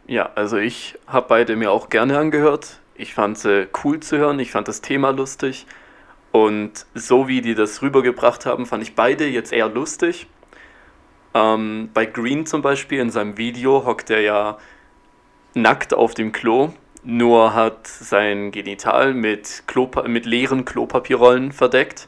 [0.05, 2.81] Ja, also ich habe beide mir auch gerne angehört.
[2.95, 5.65] Ich fand sie cool zu hören, ich fand das Thema lustig.
[6.33, 10.27] Und so wie die das rübergebracht haben, fand ich beide jetzt eher lustig.
[11.33, 14.57] Ähm, bei Green zum Beispiel in seinem Video hockt er ja
[15.53, 22.07] nackt auf dem Klo, nur hat sein Genital mit, Klopa mit leeren Klopapierrollen verdeckt.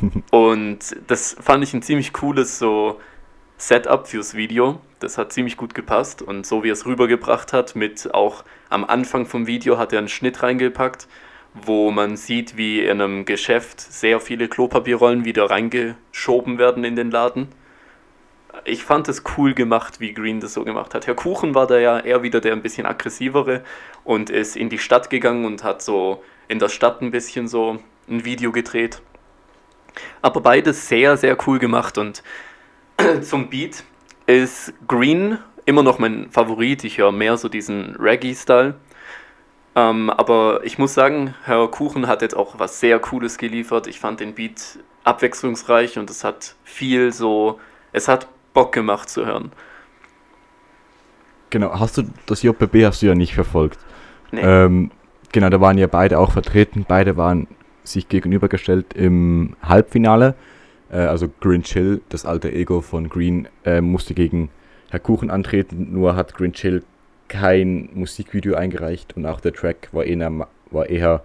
[0.30, 3.00] Und das fand ich ein ziemlich cooles so
[3.60, 4.80] Setup fürs Video.
[5.00, 8.84] Das hat ziemlich gut gepasst und so wie er es rübergebracht hat, mit auch am
[8.84, 11.08] Anfang vom Video hat er einen Schnitt reingepackt,
[11.54, 17.10] wo man sieht, wie in einem Geschäft sehr viele Klopapierrollen wieder reingeschoben werden in den
[17.10, 17.48] Laden.
[18.64, 21.06] Ich fand es cool gemacht, wie Green das so gemacht hat.
[21.06, 23.62] Herr Kuchen war da ja eher wieder der ein bisschen aggressivere
[24.04, 27.78] und ist in die Stadt gegangen und hat so in der Stadt ein bisschen so
[28.08, 29.00] ein Video gedreht.
[30.22, 32.22] Aber beides sehr, sehr cool gemacht und
[33.22, 33.84] zum Beat
[34.26, 36.84] ist Green immer noch mein Favorit.
[36.84, 38.74] Ich höre mehr so diesen Reggae-Style.
[39.76, 43.86] Ähm, aber ich muss sagen, Herr Kuchen hat jetzt auch was sehr Cooles geliefert.
[43.86, 47.60] Ich fand den Beat abwechslungsreich und es hat viel so,
[47.92, 49.52] es hat Bock gemacht zu hören.
[51.50, 53.78] Genau, hast du das JPB hast du ja nicht verfolgt.
[54.30, 54.42] Nee.
[54.42, 54.90] Ähm,
[55.32, 56.84] genau, da waren ja beide auch vertreten.
[56.86, 57.48] Beide waren
[57.82, 60.34] sich gegenübergestellt im Halbfinale.
[60.90, 64.50] Äh, also Green Chill, das alte Ego von Green, äh, musste gegen
[64.90, 65.92] Herr Kuchen antreten.
[65.92, 66.84] Nur hat Green Chill
[67.28, 71.22] kein Musikvideo eingereicht und auch der Track war eher, war eher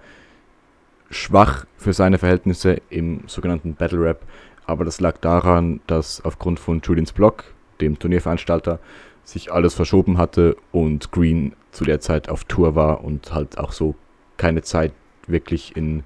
[1.09, 4.21] schwach für seine Verhältnisse im sogenannten Battle Rap.
[4.67, 7.43] Aber das lag daran, dass aufgrund von Julians Blog,
[7.81, 8.79] dem Turnierveranstalter,
[9.23, 13.71] sich alles verschoben hatte und Green zu der Zeit auf Tour war und halt auch
[13.71, 13.95] so
[14.37, 14.93] keine Zeit
[15.27, 16.03] wirklich in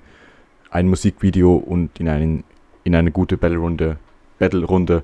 [0.69, 2.43] ein Musikvideo und in, einen,
[2.83, 3.97] in eine gute Battle-Runde
[4.37, 5.03] Battle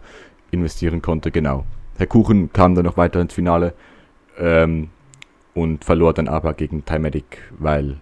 [0.52, 1.32] investieren konnte.
[1.32, 1.66] Genau.
[1.98, 3.74] Herr Kuchen kam dann noch weiter ins Finale
[4.38, 4.90] ähm,
[5.54, 7.98] und verlor dann aber gegen Timedic, weil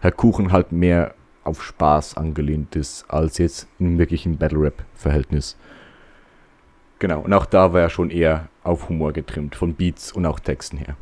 [0.00, 1.14] Herr Kuchen halt mehr
[1.46, 5.56] auf Spaß angelehnt ist, als jetzt in wirklichen Battle-Rap-Verhältnis.
[6.98, 10.40] Genau, und auch da war er schon eher auf Humor getrimmt, von Beats und auch
[10.40, 10.96] Texten her.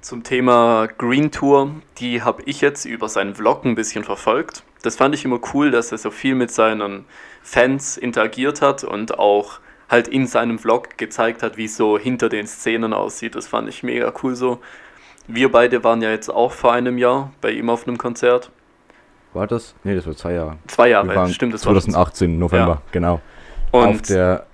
[0.00, 4.62] Zum Thema Green Tour, die habe ich jetzt über seinen Vlog ein bisschen verfolgt.
[4.82, 7.06] Das fand ich immer cool, dass er so viel mit seinen
[7.42, 12.28] Fans interagiert hat und auch halt in seinem Vlog gezeigt hat, wie es so hinter
[12.28, 13.34] den Szenen aussieht.
[13.34, 14.60] Das fand ich mega cool so.
[15.26, 18.50] Wir beide waren ja jetzt auch vor einem Jahr bei ihm auf einem Konzert.
[19.34, 19.74] War das?
[19.82, 20.56] Nee, das war zwei Jahre.
[20.68, 22.82] Zwei Jahre, stimmt, das 2018, November, Ja.
[22.92, 23.20] genau.
[23.72, 24.46] war auf der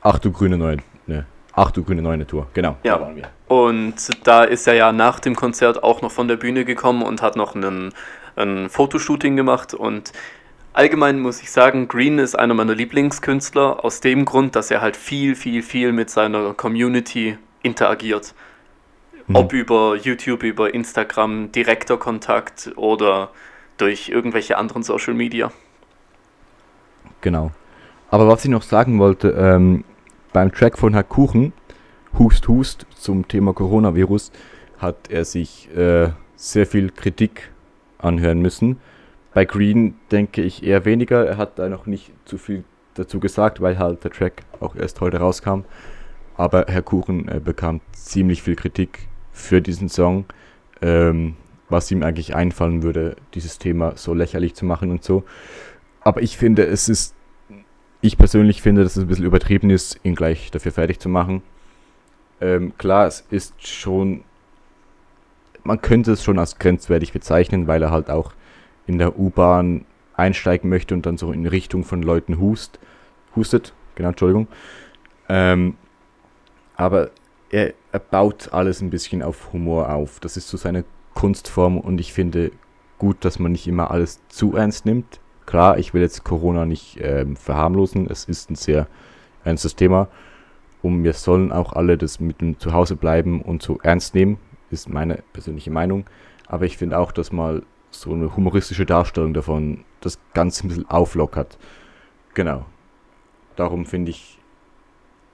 [0.00, 2.76] Ach du grüne Neune, ne, Ach du grüne Neune Tour, genau.
[2.84, 2.96] Ja.
[2.96, 3.28] Da waren wir.
[3.48, 7.20] Und da ist er ja nach dem Konzert auch noch von der Bühne gekommen und
[7.20, 7.92] hat noch einen,
[8.36, 9.74] ein Fotoshooting gemacht.
[9.74, 10.12] Und
[10.72, 14.96] allgemein muss ich sagen, Green ist einer meiner Lieblingskünstler aus dem Grund, dass er halt
[14.96, 18.34] viel, viel, viel mit seiner Community interagiert.
[19.26, 19.34] Mhm.
[19.34, 23.30] Ob über YouTube, über Instagram, direkter Kontakt oder
[23.78, 25.50] durch irgendwelche anderen Social Media.
[27.20, 27.50] Genau.
[28.10, 29.84] Aber was ich noch sagen wollte, ähm,
[30.32, 31.52] beim Track von Herr Kuchen,
[32.18, 34.32] Hust Hust, zum Thema Coronavirus,
[34.78, 37.50] hat er sich äh, sehr viel Kritik
[37.98, 38.78] anhören müssen.
[39.34, 41.26] Bei Green denke ich eher weniger.
[41.26, 42.64] Er hat da noch nicht zu viel
[42.94, 45.60] dazu gesagt, weil halt der Track auch erst heute rauskam.
[46.36, 50.24] Aber Herr Kuchen äh, bekam ziemlich viel Kritik für diesen Song,
[50.82, 51.36] ähm,
[51.68, 55.24] was ihm eigentlich einfallen würde, dieses Thema so lächerlich zu machen und so.
[56.00, 57.14] Aber ich finde, es ist,
[58.00, 61.42] ich persönlich finde, dass es ein bisschen übertrieben ist, ihn gleich dafür fertig zu machen.
[62.40, 64.24] Ähm, klar, es ist schon,
[65.64, 68.32] man könnte es schon als grenzwertig bezeichnen, weil er halt auch
[68.86, 72.78] in der U-Bahn einsteigen möchte und dann so in Richtung von Leuten hust,
[73.36, 74.48] hustet, genau, Entschuldigung.
[75.28, 75.76] Ähm,
[76.76, 77.10] aber
[77.50, 80.20] er, er baut alles ein bisschen auf Humor auf.
[80.20, 80.84] Das ist so seine
[81.18, 82.52] Kunstform und ich finde
[82.96, 85.18] gut, dass man nicht immer alles zu ernst nimmt.
[85.46, 88.08] Klar, ich will jetzt Corona nicht ähm, verharmlosen.
[88.08, 88.86] Es ist ein sehr
[89.42, 90.06] ernstes Thema.
[90.80, 94.38] Und wir sollen auch alle das mit dem Zuhause bleiben und so ernst nehmen,
[94.70, 96.04] ist meine persönliche Meinung.
[96.46, 100.88] Aber ich finde auch, dass mal so eine humoristische Darstellung davon das Ganze ein bisschen
[100.88, 101.58] auflockert.
[102.34, 102.64] Genau.
[103.56, 104.38] Darum finde ich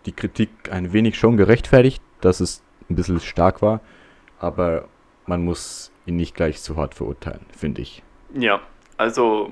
[0.07, 3.83] die Kritik ein wenig schon gerechtfertigt, dass es ein bisschen stark war.
[4.39, 4.89] Aber
[5.27, 8.03] man muss ihn nicht gleich zu hart verurteilen, finde ich.
[8.35, 8.61] Ja,
[8.97, 9.51] also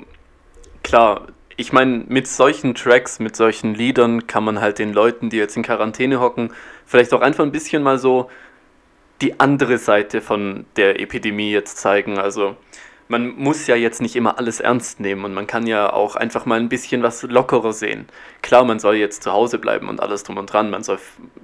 [0.83, 5.37] klar, ich meine, mit solchen Tracks, mit solchen Liedern kann man halt den Leuten, die
[5.37, 6.53] jetzt in Quarantäne hocken,
[6.87, 8.31] vielleicht auch einfach ein bisschen mal so
[9.21, 12.19] die andere Seite von der Epidemie jetzt zeigen.
[12.19, 12.57] Also
[13.09, 16.47] man muss ja jetzt nicht immer alles ernst nehmen und man kann ja auch einfach
[16.47, 18.07] mal ein bisschen was lockerer sehen.
[18.41, 20.99] Klar, man soll jetzt zu Hause bleiben und alles drum und dran, man soll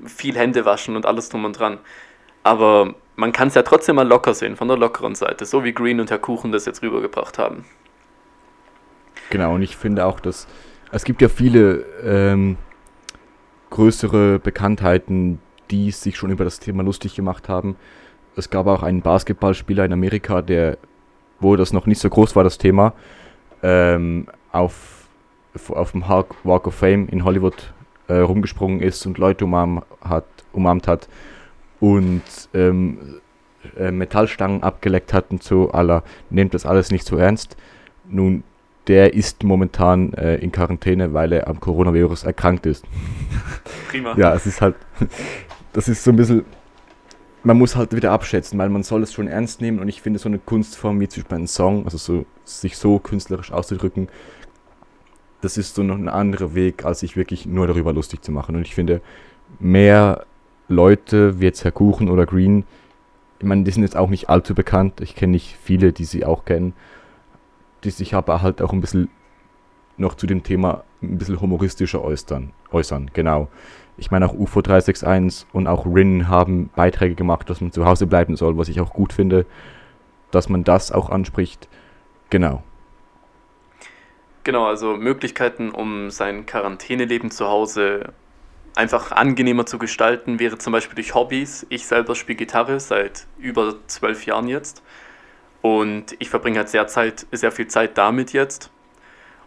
[0.06, 1.78] viel Hände waschen und alles drum und dran.
[2.42, 5.72] Aber man kann es ja trotzdem mal locker sehen, von der lockeren Seite, so wie
[5.72, 7.64] Green und Herr Kuchen das jetzt rübergebracht haben.
[9.30, 10.46] Genau, und ich finde auch, dass
[10.92, 12.56] es gibt ja viele ähm,
[13.70, 15.40] größere Bekanntheiten,
[15.72, 17.74] die sich schon über das Thema lustig gemacht haben.
[18.36, 20.78] Es gab auch einen Basketballspieler in Amerika, der,
[21.40, 22.92] wo das noch nicht so groß war, das Thema,
[23.64, 25.08] ähm, auf,
[25.70, 27.72] auf dem Walk of Fame in Hollywood
[28.06, 31.08] äh, rumgesprungen ist und Leute umarm hat, umarmt hat
[31.80, 32.22] und
[32.54, 33.20] ähm,
[33.76, 37.56] äh, Metallstangen abgeleckt hat und so, aller, nehmt das alles nicht so ernst.
[38.08, 38.42] Nun,
[38.86, 42.84] der ist momentan äh, in Quarantäne, weil er am Coronavirus erkrankt ist.
[43.90, 44.16] Prima.
[44.16, 44.76] Ja, es ist halt,
[45.72, 46.44] das ist so ein bisschen,
[47.42, 50.18] man muss halt wieder abschätzen, weil man soll es schon ernst nehmen und ich finde
[50.18, 54.08] so eine Kunstform wie zum Beispiel ein Song, also so, sich so künstlerisch auszudrücken,
[55.40, 58.56] das ist so noch ein anderer Weg, als sich wirklich nur darüber lustig zu machen.
[58.56, 59.00] Und ich finde,
[59.60, 60.26] mehr
[60.68, 62.64] Leute wie jetzt Herr Kuchen oder Green,
[63.38, 66.24] ich meine, die sind jetzt auch nicht allzu bekannt, ich kenne nicht viele, die sie
[66.24, 66.74] auch kennen,
[67.84, 69.08] die sich aber halt auch ein bisschen
[69.96, 72.52] noch zu dem Thema ein bisschen humoristischer äußern.
[72.72, 73.48] äußern genau.
[73.96, 78.06] Ich meine, auch UFO 361 und auch Rin haben Beiträge gemacht, dass man zu Hause
[78.06, 79.44] bleiben soll, was ich auch gut finde,
[80.30, 81.68] dass man das auch anspricht.
[82.30, 82.62] Genau.
[84.44, 88.12] Genau, also Möglichkeiten, um sein Quarantäneleben zu Hause
[88.74, 91.66] einfach angenehmer zu gestalten, wäre zum Beispiel durch Hobbys.
[91.68, 94.82] Ich selber spiele Gitarre seit über zwölf Jahren jetzt
[95.62, 98.70] und ich verbringe halt sehr, Zeit, sehr viel Zeit damit jetzt.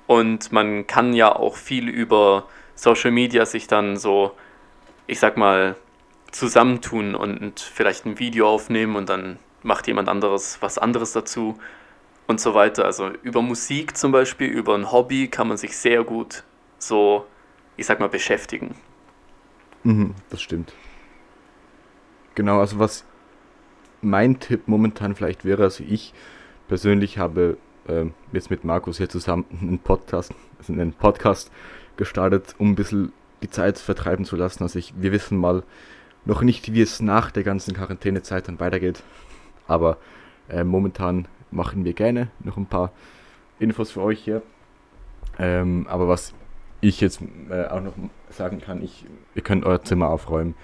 [0.07, 4.35] Und man kann ja auch viel über Social Media sich dann so,
[5.07, 5.75] ich sag mal,
[6.31, 11.57] zusammentun und vielleicht ein Video aufnehmen und dann macht jemand anderes was anderes dazu
[12.27, 12.85] und so weiter.
[12.85, 16.43] Also über Musik zum Beispiel, über ein Hobby kann man sich sehr gut
[16.79, 17.25] so,
[17.77, 18.75] ich sag mal, beschäftigen.
[19.83, 20.73] Mhm, das stimmt.
[22.35, 23.05] Genau, also was
[24.01, 26.13] mein Tipp momentan vielleicht wäre, also ich
[26.67, 31.51] persönlich habe ähm, jetzt mit Markus hier zusammen einen Podcast, also einen Podcast
[31.97, 34.63] gestartet, um ein bisschen die Zeit vertreiben zu lassen.
[34.63, 35.63] Also ich, wir wissen mal,
[36.25, 39.03] noch nicht, wie es nach der ganzen Quarantänezeit dann weitergeht.
[39.67, 39.97] Aber
[40.49, 42.91] äh, momentan machen wir gerne noch ein paar
[43.59, 44.41] Infos für euch hier.
[45.39, 46.33] Ähm, aber was
[46.81, 47.93] ich jetzt äh, auch noch
[48.29, 50.55] sagen kann, ich, ihr könnt euer Zimmer aufräumen,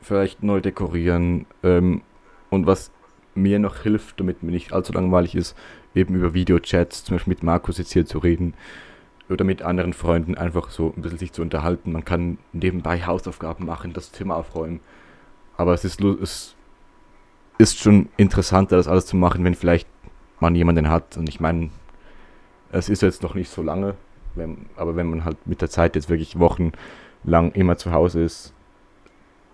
[0.00, 2.02] vielleicht neu dekorieren ähm,
[2.48, 2.90] und was
[3.34, 5.56] mir noch hilft, damit mir nicht allzu langweilig ist,
[5.94, 8.54] eben über Videochats, zum Beispiel mit Markus jetzt hier zu reden
[9.28, 11.92] oder mit anderen Freunden einfach so ein bisschen sich zu unterhalten.
[11.92, 14.80] Man kann nebenbei Hausaufgaben machen, das Zimmer aufräumen.
[15.56, 16.56] Aber es ist, es
[17.58, 19.88] ist schon interessanter, das alles zu machen, wenn vielleicht
[20.40, 21.16] man jemanden hat.
[21.16, 21.70] Und ich meine,
[22.72, 23.94] es ist jetzt noch nicht so lange,
[24.34, 28.54] wenn, aber wenn man halt mit der Zeit jetzt wirklich wochenlang immer zu Hause ist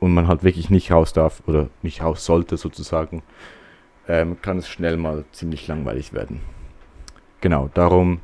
[0.01, 3.23] und man halt wirklich nicht raus darf oder nicht raus sollte sozusagen,
[4.09, 6.41] ähm, kann es schnell mal ziemlich langweilig werden.
[7.41, 8.21] Genau, darum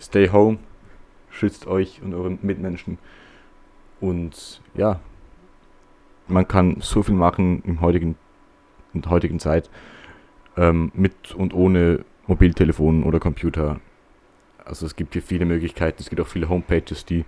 [0.00, 0.58] stay home,
[1.30, 2.98] schützt euch und eure Mitmenschen
[4.00, 5.00] und ja,
[6.28, 8.16] man kann so viel machen im heutigen,
[8.94, 9.70] in der heutigen Zeit
[10.56, 13.80] ähm, mit und ohne Mobiltelefon oder Computer.
[14.68, 17.24] Also es gibt hier viele Möglichkeiten, es gibt auch viele Homepages, die,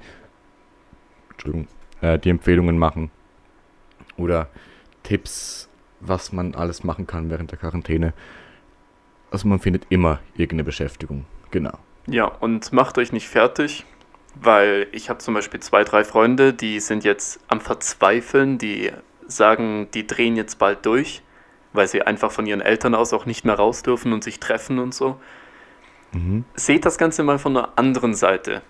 [2.00, 3.11] äh, die Empfehlungen machen
[4.16, 4.48] oder
[5.03, 8.12] Tipps was man alles machen kann während der Quarantäne.
[9.31, 11.26] Also man findet immer irgendeine Beschäftigung.
[11.50, 11.79] Genau.
[12.07, 13.85] Ja, und macht euch nicht fertig,
[14.35, 18.90] weil ich habe zum Beispiel zwei, drei Freunde, die sind jetzt am Verzweifeln, die
[19.26, 21.22] sagen, die drehen jetzt bald durch,
[21.72, 24.79] weil sie einfach von ihren Eltern aus auch nicht mehr raus dürfen und sich treffen
[24.79, 25.20] und so.
[26.55, 28.62] Seht das Ganze mal von einer anderen Seite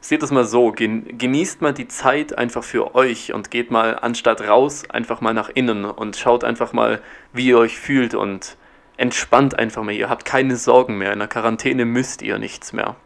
[0.00, 4.46] seht es mal so, genießt mal die Zeit einfach für euch und geht mal anstatt
[4.46, 7.00] raus einfach mal nach innen und schaut einfach mal,
[7.32, 8.56] wie ihr euch fühlt und
[8.96, 9.92] entspannt einfach mal.
[9.92, 11.12] Ihr habt keine Sorgen mehr.
[11.12, 12.96] In der Quarantäne müsst ihr nichts mehr.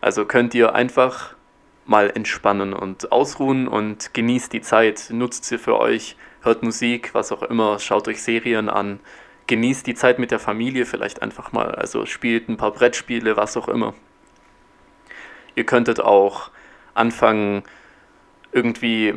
[0.00, 1.34] Also könnt ihr einfach
[1.86, 7.32] mal entspannen und ausruhen und genießt die Zeit, nutzt sie für euch, hört Musik, was
[7.32, 9.00] auch immer, schaut euch Serien an,
[9.46, 13.56] genießt die Zeit mit der Familie vielleicht einfach mal, also spielt ein paar Brettspiele, was
[13.56, 13.94] auch immer.
[15.54, 16.50] Ihr könntet auch
[16.94, 17.62] anfangen,
[18.52, 19.14] irgendwie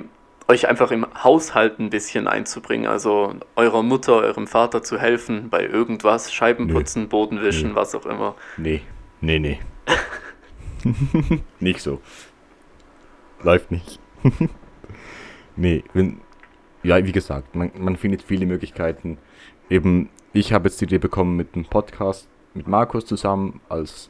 [0.47, 2.87] euch einfach im Haushalt ein bisschen einzubringen.
[2.87, 7.07] Also eurer Mutter, eurem Vater zu helfen bei irgendwas, Scheiben putzen, nee.
[7.07, 7.75] Boden wischen, nee.
[7.75, 8.35] was auch immer.
[8.57, 8.81] Nee,
[9.21, 9.59] nee, nee.
[11.59, 12.01] nicht so.
[13.43, 13.99] Läuft nicht.
[15.55, 16.21] nee, wenn,
[16.83, 19.17] ja, wie gesagt, man, man findet viele Möglichkeiten.
[19.69, 24.09] Eben, ich habe jetzt die Idee bekommen mit einem Podcast mit Markus zusammen als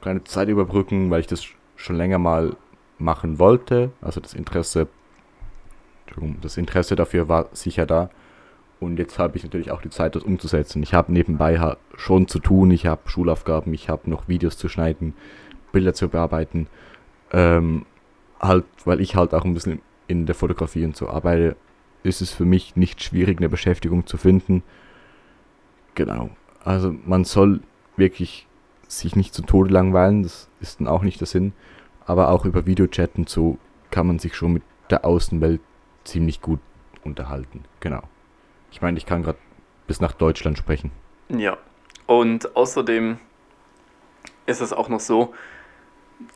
[0.00, 1.46] kleine Zeit überbrücken, weil ich das
[1.76, 2.56] schon länger mal
[2.98, 3.90] machen wollte.
[4.00, 4.88] Also das Interesse,
[6.40, 8.10] das Interesse dafür war sicher da.
[8.80, 10.82] Und jetzt habe ich natürlich auch die Zeit, das umzusetzen.
[10.82, 15.14] Ich habe nebenbei schon zu tun, ich habe Schulaufgaben, ich habe noch Videos zu schneiden,
[15.72, 16.68] Bilder zu bearbeiten.
[17.32, 17.86] Ähm,
[18.40, 21.56] halt, weil ich halt auch ein bisschen in der Fotografie und so arbeite,
[22.04, 24.62] ist es für mich nicht schwierig, eine Beschäftigung zu finden.
[25.98, 26.30] Genau.
[26.64, 27.60] Also man soll
[27.96, 28.46] wirklich
[28.86, 31.52] sich nicht zu Tode langweilen, das ist dann auch nicht der Sinn.
[32.06, 33.58] Aber auch über Videochat und so
[33.90, 35.60] kann man sich schon mit der Außenwelt
[36.04, 36.60] ziemlich gut
[37.02, 37.64] unterhalten.
[37.80, 38.02] Genau.
[38.70, 39.38] Ich meine, ich kann gerade
[39.88, 40.92] bis nach Deutschland sprechen.
[41.30, 41.58] Ja.
[42.06, 43.18] Und außerdem
[44.46, 45.34] ist es auch noch so,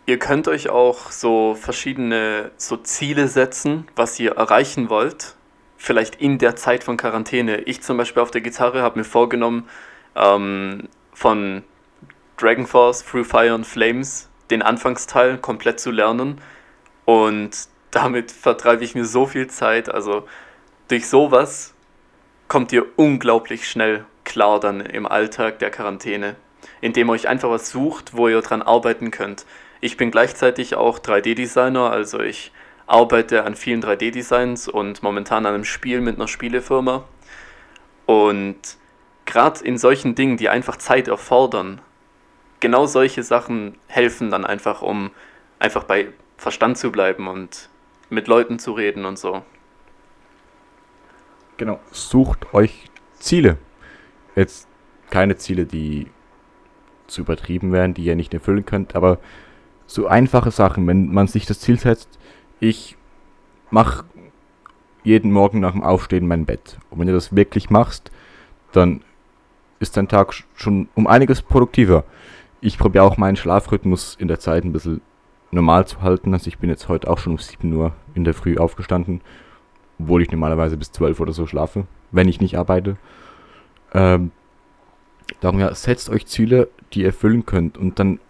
[0.06, 5.36] ihr könnt euch auch so verschiedene so Ziele setzen, was ihr erreichen wollt.
[5.84, 7.62] Vielleicht in der Zeit von Quarantäne.
[7.62, 9.68] Ich zum Beispiel auf der Gitarre habe mir vorgenommen,
[10.14, 11.64] ähm, von
[12.36, 16.40] Dragon Force, Through Fire and Flames, den Anfangsteil komplett zu lernen.
[17.04, 19.92] Und damit vertreibe ich mir so viel Zeit.
[19.92, 20.28] Also
[20.86, 21.74] durch sowas
[22.46, 26.36] kommt ihr unglaublich schnell klar dann im Alltag der Quarantäne,
[26.80, 29.46] indem ihr euch einfach was sucht, wo ihr dran arbeiten könnt.
[29.80, 32.52] Ich bin gleichzeitig auch 3D-Designer, also ich
[32.86, 37.04] arbeite an vielen 3D-Designs und momentan an einem Spiel mit einer Spielefirma.
[38.06, 38.58] Und
[39.24, 41.80] gerade in solchen Dingen, die einfach Zeit erfordern,
[42.60, 45.10] genau solche Sachen helfen dann einfach, um
[45.58, 47.68] einfach bei Verstand zu bleiben und
[48.10, 49.42] mit Leuten zu reden und so.
[51.56, 53.58] Genau, sucht euch Ziele.
[54.34, 54.68] Jetzt
[55.10, 56.08] keine Ziele, die
[57.06, 59.18] zu übertrieben werden, die ihr nicht erfüllen könnt, aber
[59.86, 62.18] so einfache Sachen, wenn man sich das Ziel setzt,
[62.62, 62.96] ich
[63.70, 64.04] mache
[65.04, 66.78] jeden Morgen nach dem Aufstehen mein Bett.
[66.90, 68.10] Und wenn du das wirklich machst,
[68.72, 69.02] dann
[69.80, 72.04] ist dein Tag schon um einiges produktiver
[72.62, 75.02] ich probiere auch meinen Schlafrhythmus in der Zeit ein bisschen
[75.50, 76.32] normal zu halten.
[76.32, 79.20] Also ich bin jetzt heute auch schon um 7 Uhr in der Früh aufgestanden,
[79.98, 82.96] obwohl ich normalerweise bis 12 oder so schlafe, wenn ich nicht arbeite.
[83.92, 84.30] Ähm,
[85.40, 88.20] darum ja, setzt euch Ziele, die ihr erfüllen könnt und dann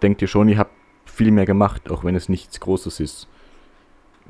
[0.00, 0.72] denkt ihr schon, ihr habt
[1.04, 3.28] viel mehr gemacht, auch wenn es nichts Großes ist.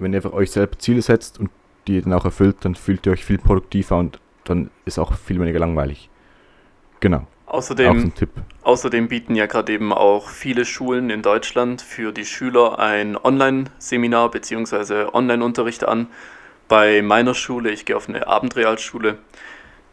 [0.03, 1.51] Wenn ihr euch selbst Ziele setzt und
[1.87, 5.15] die ihr dann auch erfüllt, dann fühlt ihr euch viel produktiver und dann ist auch
[5.15, 6.11] viel weniger langweilig.
[7.01, 7.27] Genau.
[7.47, 8.13] Außerdem,
[8.63, 14.31] außerdem bieten ja gerade eben auch viele Schulen in Deutschland für die Schüler ein Online-Seminar
[14.31, 15.09] bzw.
[15.13, 16.07] Online-Unterricht an.
[16.69, 19.19] Bei meiner Schule, ich gehe auf eine Abendrealschule,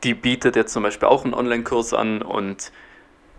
[0.04, 2.72] die bietet jetzt zum Beispiel auch einen Online-Kurs an und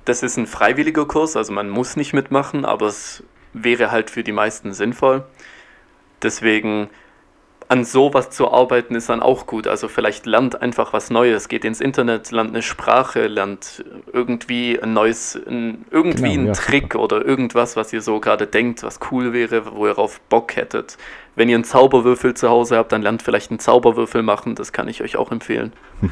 [0.04, 3.22] das ist ein freiwilliger Kurs, also man muss nicht mitmachen, aber es
[3.54, 5.24] wäre halt für die meisten sinnvoll.
[6.22, 6.90] Deswegen
[7.70, 9.68] an sowas zu arbeiten ist dann auch gut.
[9.68, 14.92] Also vielleicht lernt einfach was Neues, geht ins Internet, lernt eine Sprache, lernt irgendwie ein
[14.92, 18.98] neues, ein, irgendwie Genau, einen ja, Trick oder irgendwas, was ihr so gerade denkt, was
[19.12, 20.98] cool wäre, wo ihr auf Bock hättet.
[21.36, 24.88] Wenn ihr einen Zauberwürfel zu Hause habt, dann lernt vielleicht einen Zauberwürfel machen, das kann
[24.88, 25.72] ich euch auch empfehlen.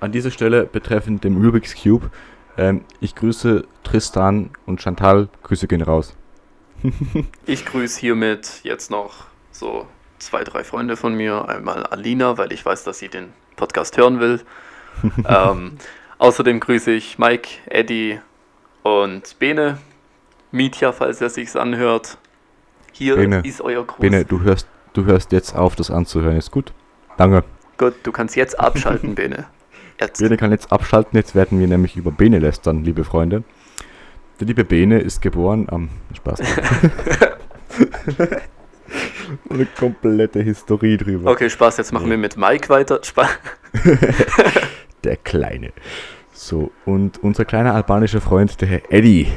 [0.00, 2.10] An dieser Stelle betreffend dem Rubik's Cube,
[2.56, 6.16] ähm, ich grüße Tristan und Chantal, Grüße gehen raus.
[7.46, 9.86] Ich grüße hiermit jetzt noch so
[10.18, 11.48] zwei, drei Freunde von mir.
[11.48, 14.40] Einmal Alina, weil ich weiß, dass sie den Podcast hören will.
[15.28, 15.72] ähm,
[16.18, 18.20] außerdem grüße ich Mike, Eddie
[18.82, 19.78] und Bene.
[20.52, 22.18] Mietja, falls er sich's anhört.
[22.92, 24.00] Hier Bene, ist euer Gruß.
[24.00, 26.72] Bene, du hörst, du hörst jetzt auf, das anzuhören, ist gut.
[27.16, 27.44] Danke.
[27.78, 29.46] Gut, du kannst jetzt abschalten, Bene.
[30.00, 30.18] Jetzt.
[30.18, 33.44] Bene kann jetzt abschalten, jetzt werden wir nämlich über Bene lästern, liebe Freunde.
[34.40, 36.40] Der liebe Bene ist geboren am Spaß.
[39.50, 41.30] Eine komplette Historie drüber.
[41.30, 42.12] Okay, Spaß, jetzt machen Nee.
[42.12, 43.00] wir mit Mike weiter.
[43.02, 43.28] Spaß.
[45.04, 45.72] Der Kleine.
[46.32, 49.28] So, und unser kleiner albanischer Freund, der Herr Eddie.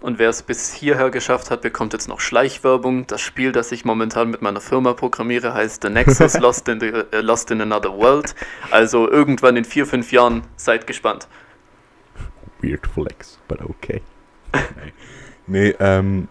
[0.00, 3.08] Und wer es bis hierher geschafft hat, bekommt jetzt noch Schleichwerbung.
[3.08, 6.86] Das Spiel, das ich momentan mit meiner Firma programmiere, heißt The Nexus Lost in, the,
[6.86, 8.36] äh, Lost in Another World.
[8.70, 11.26] Also irgendwann in vier, fünf Jahren seid gespannt.
[12.60, 14.02] Weird Flex, but okay.
[14.52, 14.60] nee,
[15.46, 16.28] nee ähm,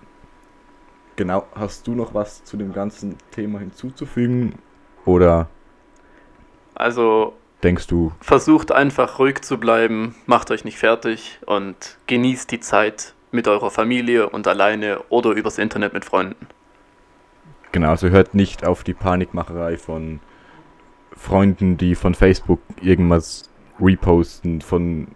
[1.16, 4.56] genau, hast du noch was zu dem ganzen Thema hinzuzufügen?
[5.06, 5.48] Oder
[6.74, 12.60] Also denkst du, versucht einfach ruhig zu bleiben, macht euch nicht fertig und genießt die
[12.60, 16.48] Zeit mit eurer Familie und alleine oder übers Internet mit Freunden.
[17.72, 20.22] genau, also hört nicht auf die Panikmacherei von
[21.16, 23.50] Freunden, die von Facebook irgendwas
[23.80, 25.08] reposten, von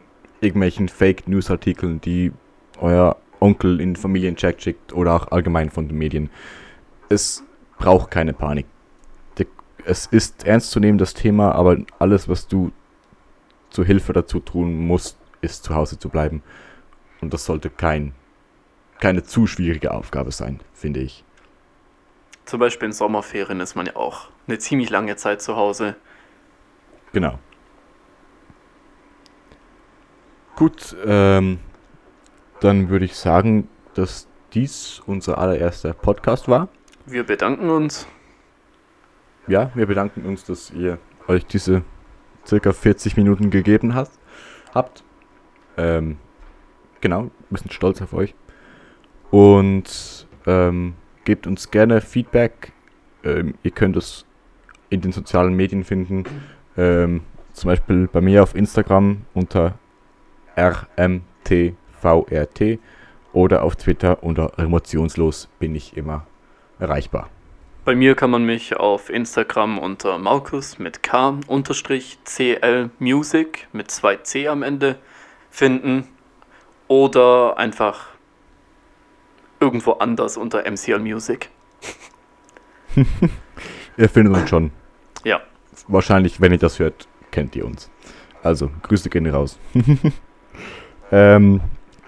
[0.42, 2.32] irgendwelchen Fake-News-Artikeln, die
[2.80, 6.30] euer Onkel in Familienchat schickt oder auch allgemein von den Medien.
[7.10, 7.44] Es
[7.78, 8.66] braucht keine Panik.
[9.86, 12.72] Es ist ernst zu nehmen, das Thema, aber alles, was du
[13.70, 16.44] zur Hilfe dazu tun musst, ist zu Hause zu bleiben.
[17.22, 18.14] Und das sollte kein,
[19.00, 21.24] keine zu schwierige Aufgabe sein, finde ich.
[22.46, 25.96] Zum Beispiel in Sommerferien ist man ja auch eine ziemlich lange Zeit zu Hause.
[27.14, 27.40] Genau.
[30.60, 31.60] Gut, ähm,
[32.60, 36.68] dann würde ich sagen, dass dies unser allererster Podcast war.
[37.06, 38.06] Wir bedanken uns.
[39.48, 41.00] Ja, wir bedanken uns, dass ihr
[41.30, 41.84] euch diese
[42.46, 44.20] circa 40 Minuten gegeben hast,
[44.76, 45.06] habt.
[45.78, 46.18] Ähm,
[47.00, 48.36] genau, wir sind stolz auf euch.
[49.32, 52.74] Und ähm, gebt uns gerne Feedback.
[53.24, 54.26] Ähm, ihr könnt es
[54.90, 56.26] in den sozialen Medien finden.
[56.76, 57.22] Ähm,
[57.54, 59.80] zum Beispiel bei mir auf Instagram unter
[60.60, 62.80] rmtvrt
[63.34, 66.26] oder auf Twitter unter emotionslos bin ich immer
[66.80, 67.30] erreichbar.
[67.86, 73.90] Bei mir kann man mich auf Instagram unter Markus mit K unterstrich CL Music mit
[73.90, 74.98] zwei C am Ende
[75.50, 76.08] finden
[76.88, 78.08] oder einfach
[79.60, 81.50] irgendwo anders unter MCL Music.
[83.98, 84.72] Ihr findet uns schon.
[85.24, 85.42] Ja.
[85.88, 87.90] Wahrscheinlich, wenn ihr das hört, kennt ihr uns.
[88.44, 89.58] Also, Grüße gehen raus.
[91.12, 91.62] ähm,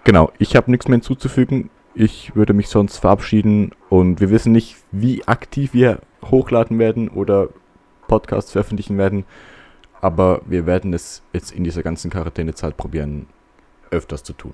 [0.03, 1.69] genau, ich habe nichts mehr hinzuzufügen.
[1.93, 7.49] Ich würde mich sonst verabschieden und wir wissen nicht, wie aktiv wir hochladen werden oder
[8.07, 9.25] Podcasts veröffentlichen werden.
[9.99, 13.27] Aber wir werden es jetzt in dieser ganzen Quarantänezeit probieren,
[13.91, 14.53] öfters zu tun.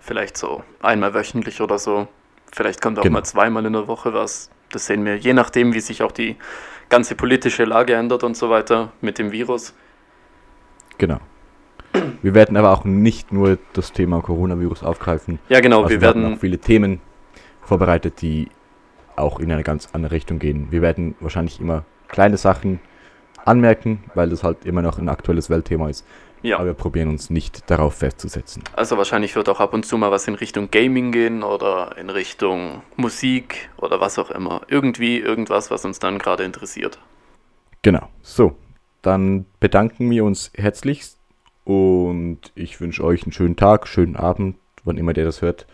[0.00, 2.08] Vielleicht so einmal wöchentlich oder so.
[2.52, 3.18] Vielleicht kommt auch Genau.
[3.18, 4.50] mal zweimal in der Woche was.
[4.70, 6.36] Das sehen wir, je nachdem, wie sich auch die
[6.88, 9.74] ganze politische Lage ändert und so weiter mit dem Virus.
[10.98, 11.20] Genau.
[12.22, 15.38] Wir werden aber auch nicht nur das Thema Coronavirus aufgreifen.
[15.48, 17.00] Ja, genau, Also wir haben werden auch viele Themen
[17.62, 18.48] vorbereitet, die
[19.16, 20.68] auch in eine ganz andere Richtung gehen.
[20.70, 22.80] Wir werden wahrscheinlich immer kleine Sachen
[23.44, 26.06] anmerken, weil das halt immer noch ein aktuelles Weltthema ist.
[26.42, 26.56] Ja.
[26.56, 28.64] Aber wir probieren uns nicht darauf festzusetzen.
[28.74, 32.10] Also wahrscheinlich wird auch ab und zu mal was in Richtung Gaming gehen oder in
[32.10, 34.62] Richtung Musik oder was auch immer.
[34.66, 36.98] Irgendwie irgendwas, was uns dann gerade interessiert.
[37.82, 38.08] Genau.
[38.22, 38.56] So,
[39.02, 41.18] dann bedanken wir uns herzlichst
[41.64, 45.66] und ich wünsche euch einen schönen Tag, schönen Abend, wann immer ihr das hört.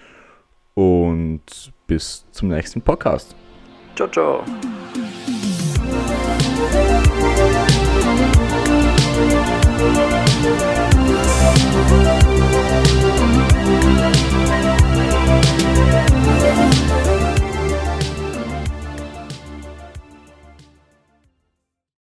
[0.75, 3.35] Und bis zum nächsten Podcast.
[3.97, 4.45] Ciao, ciao.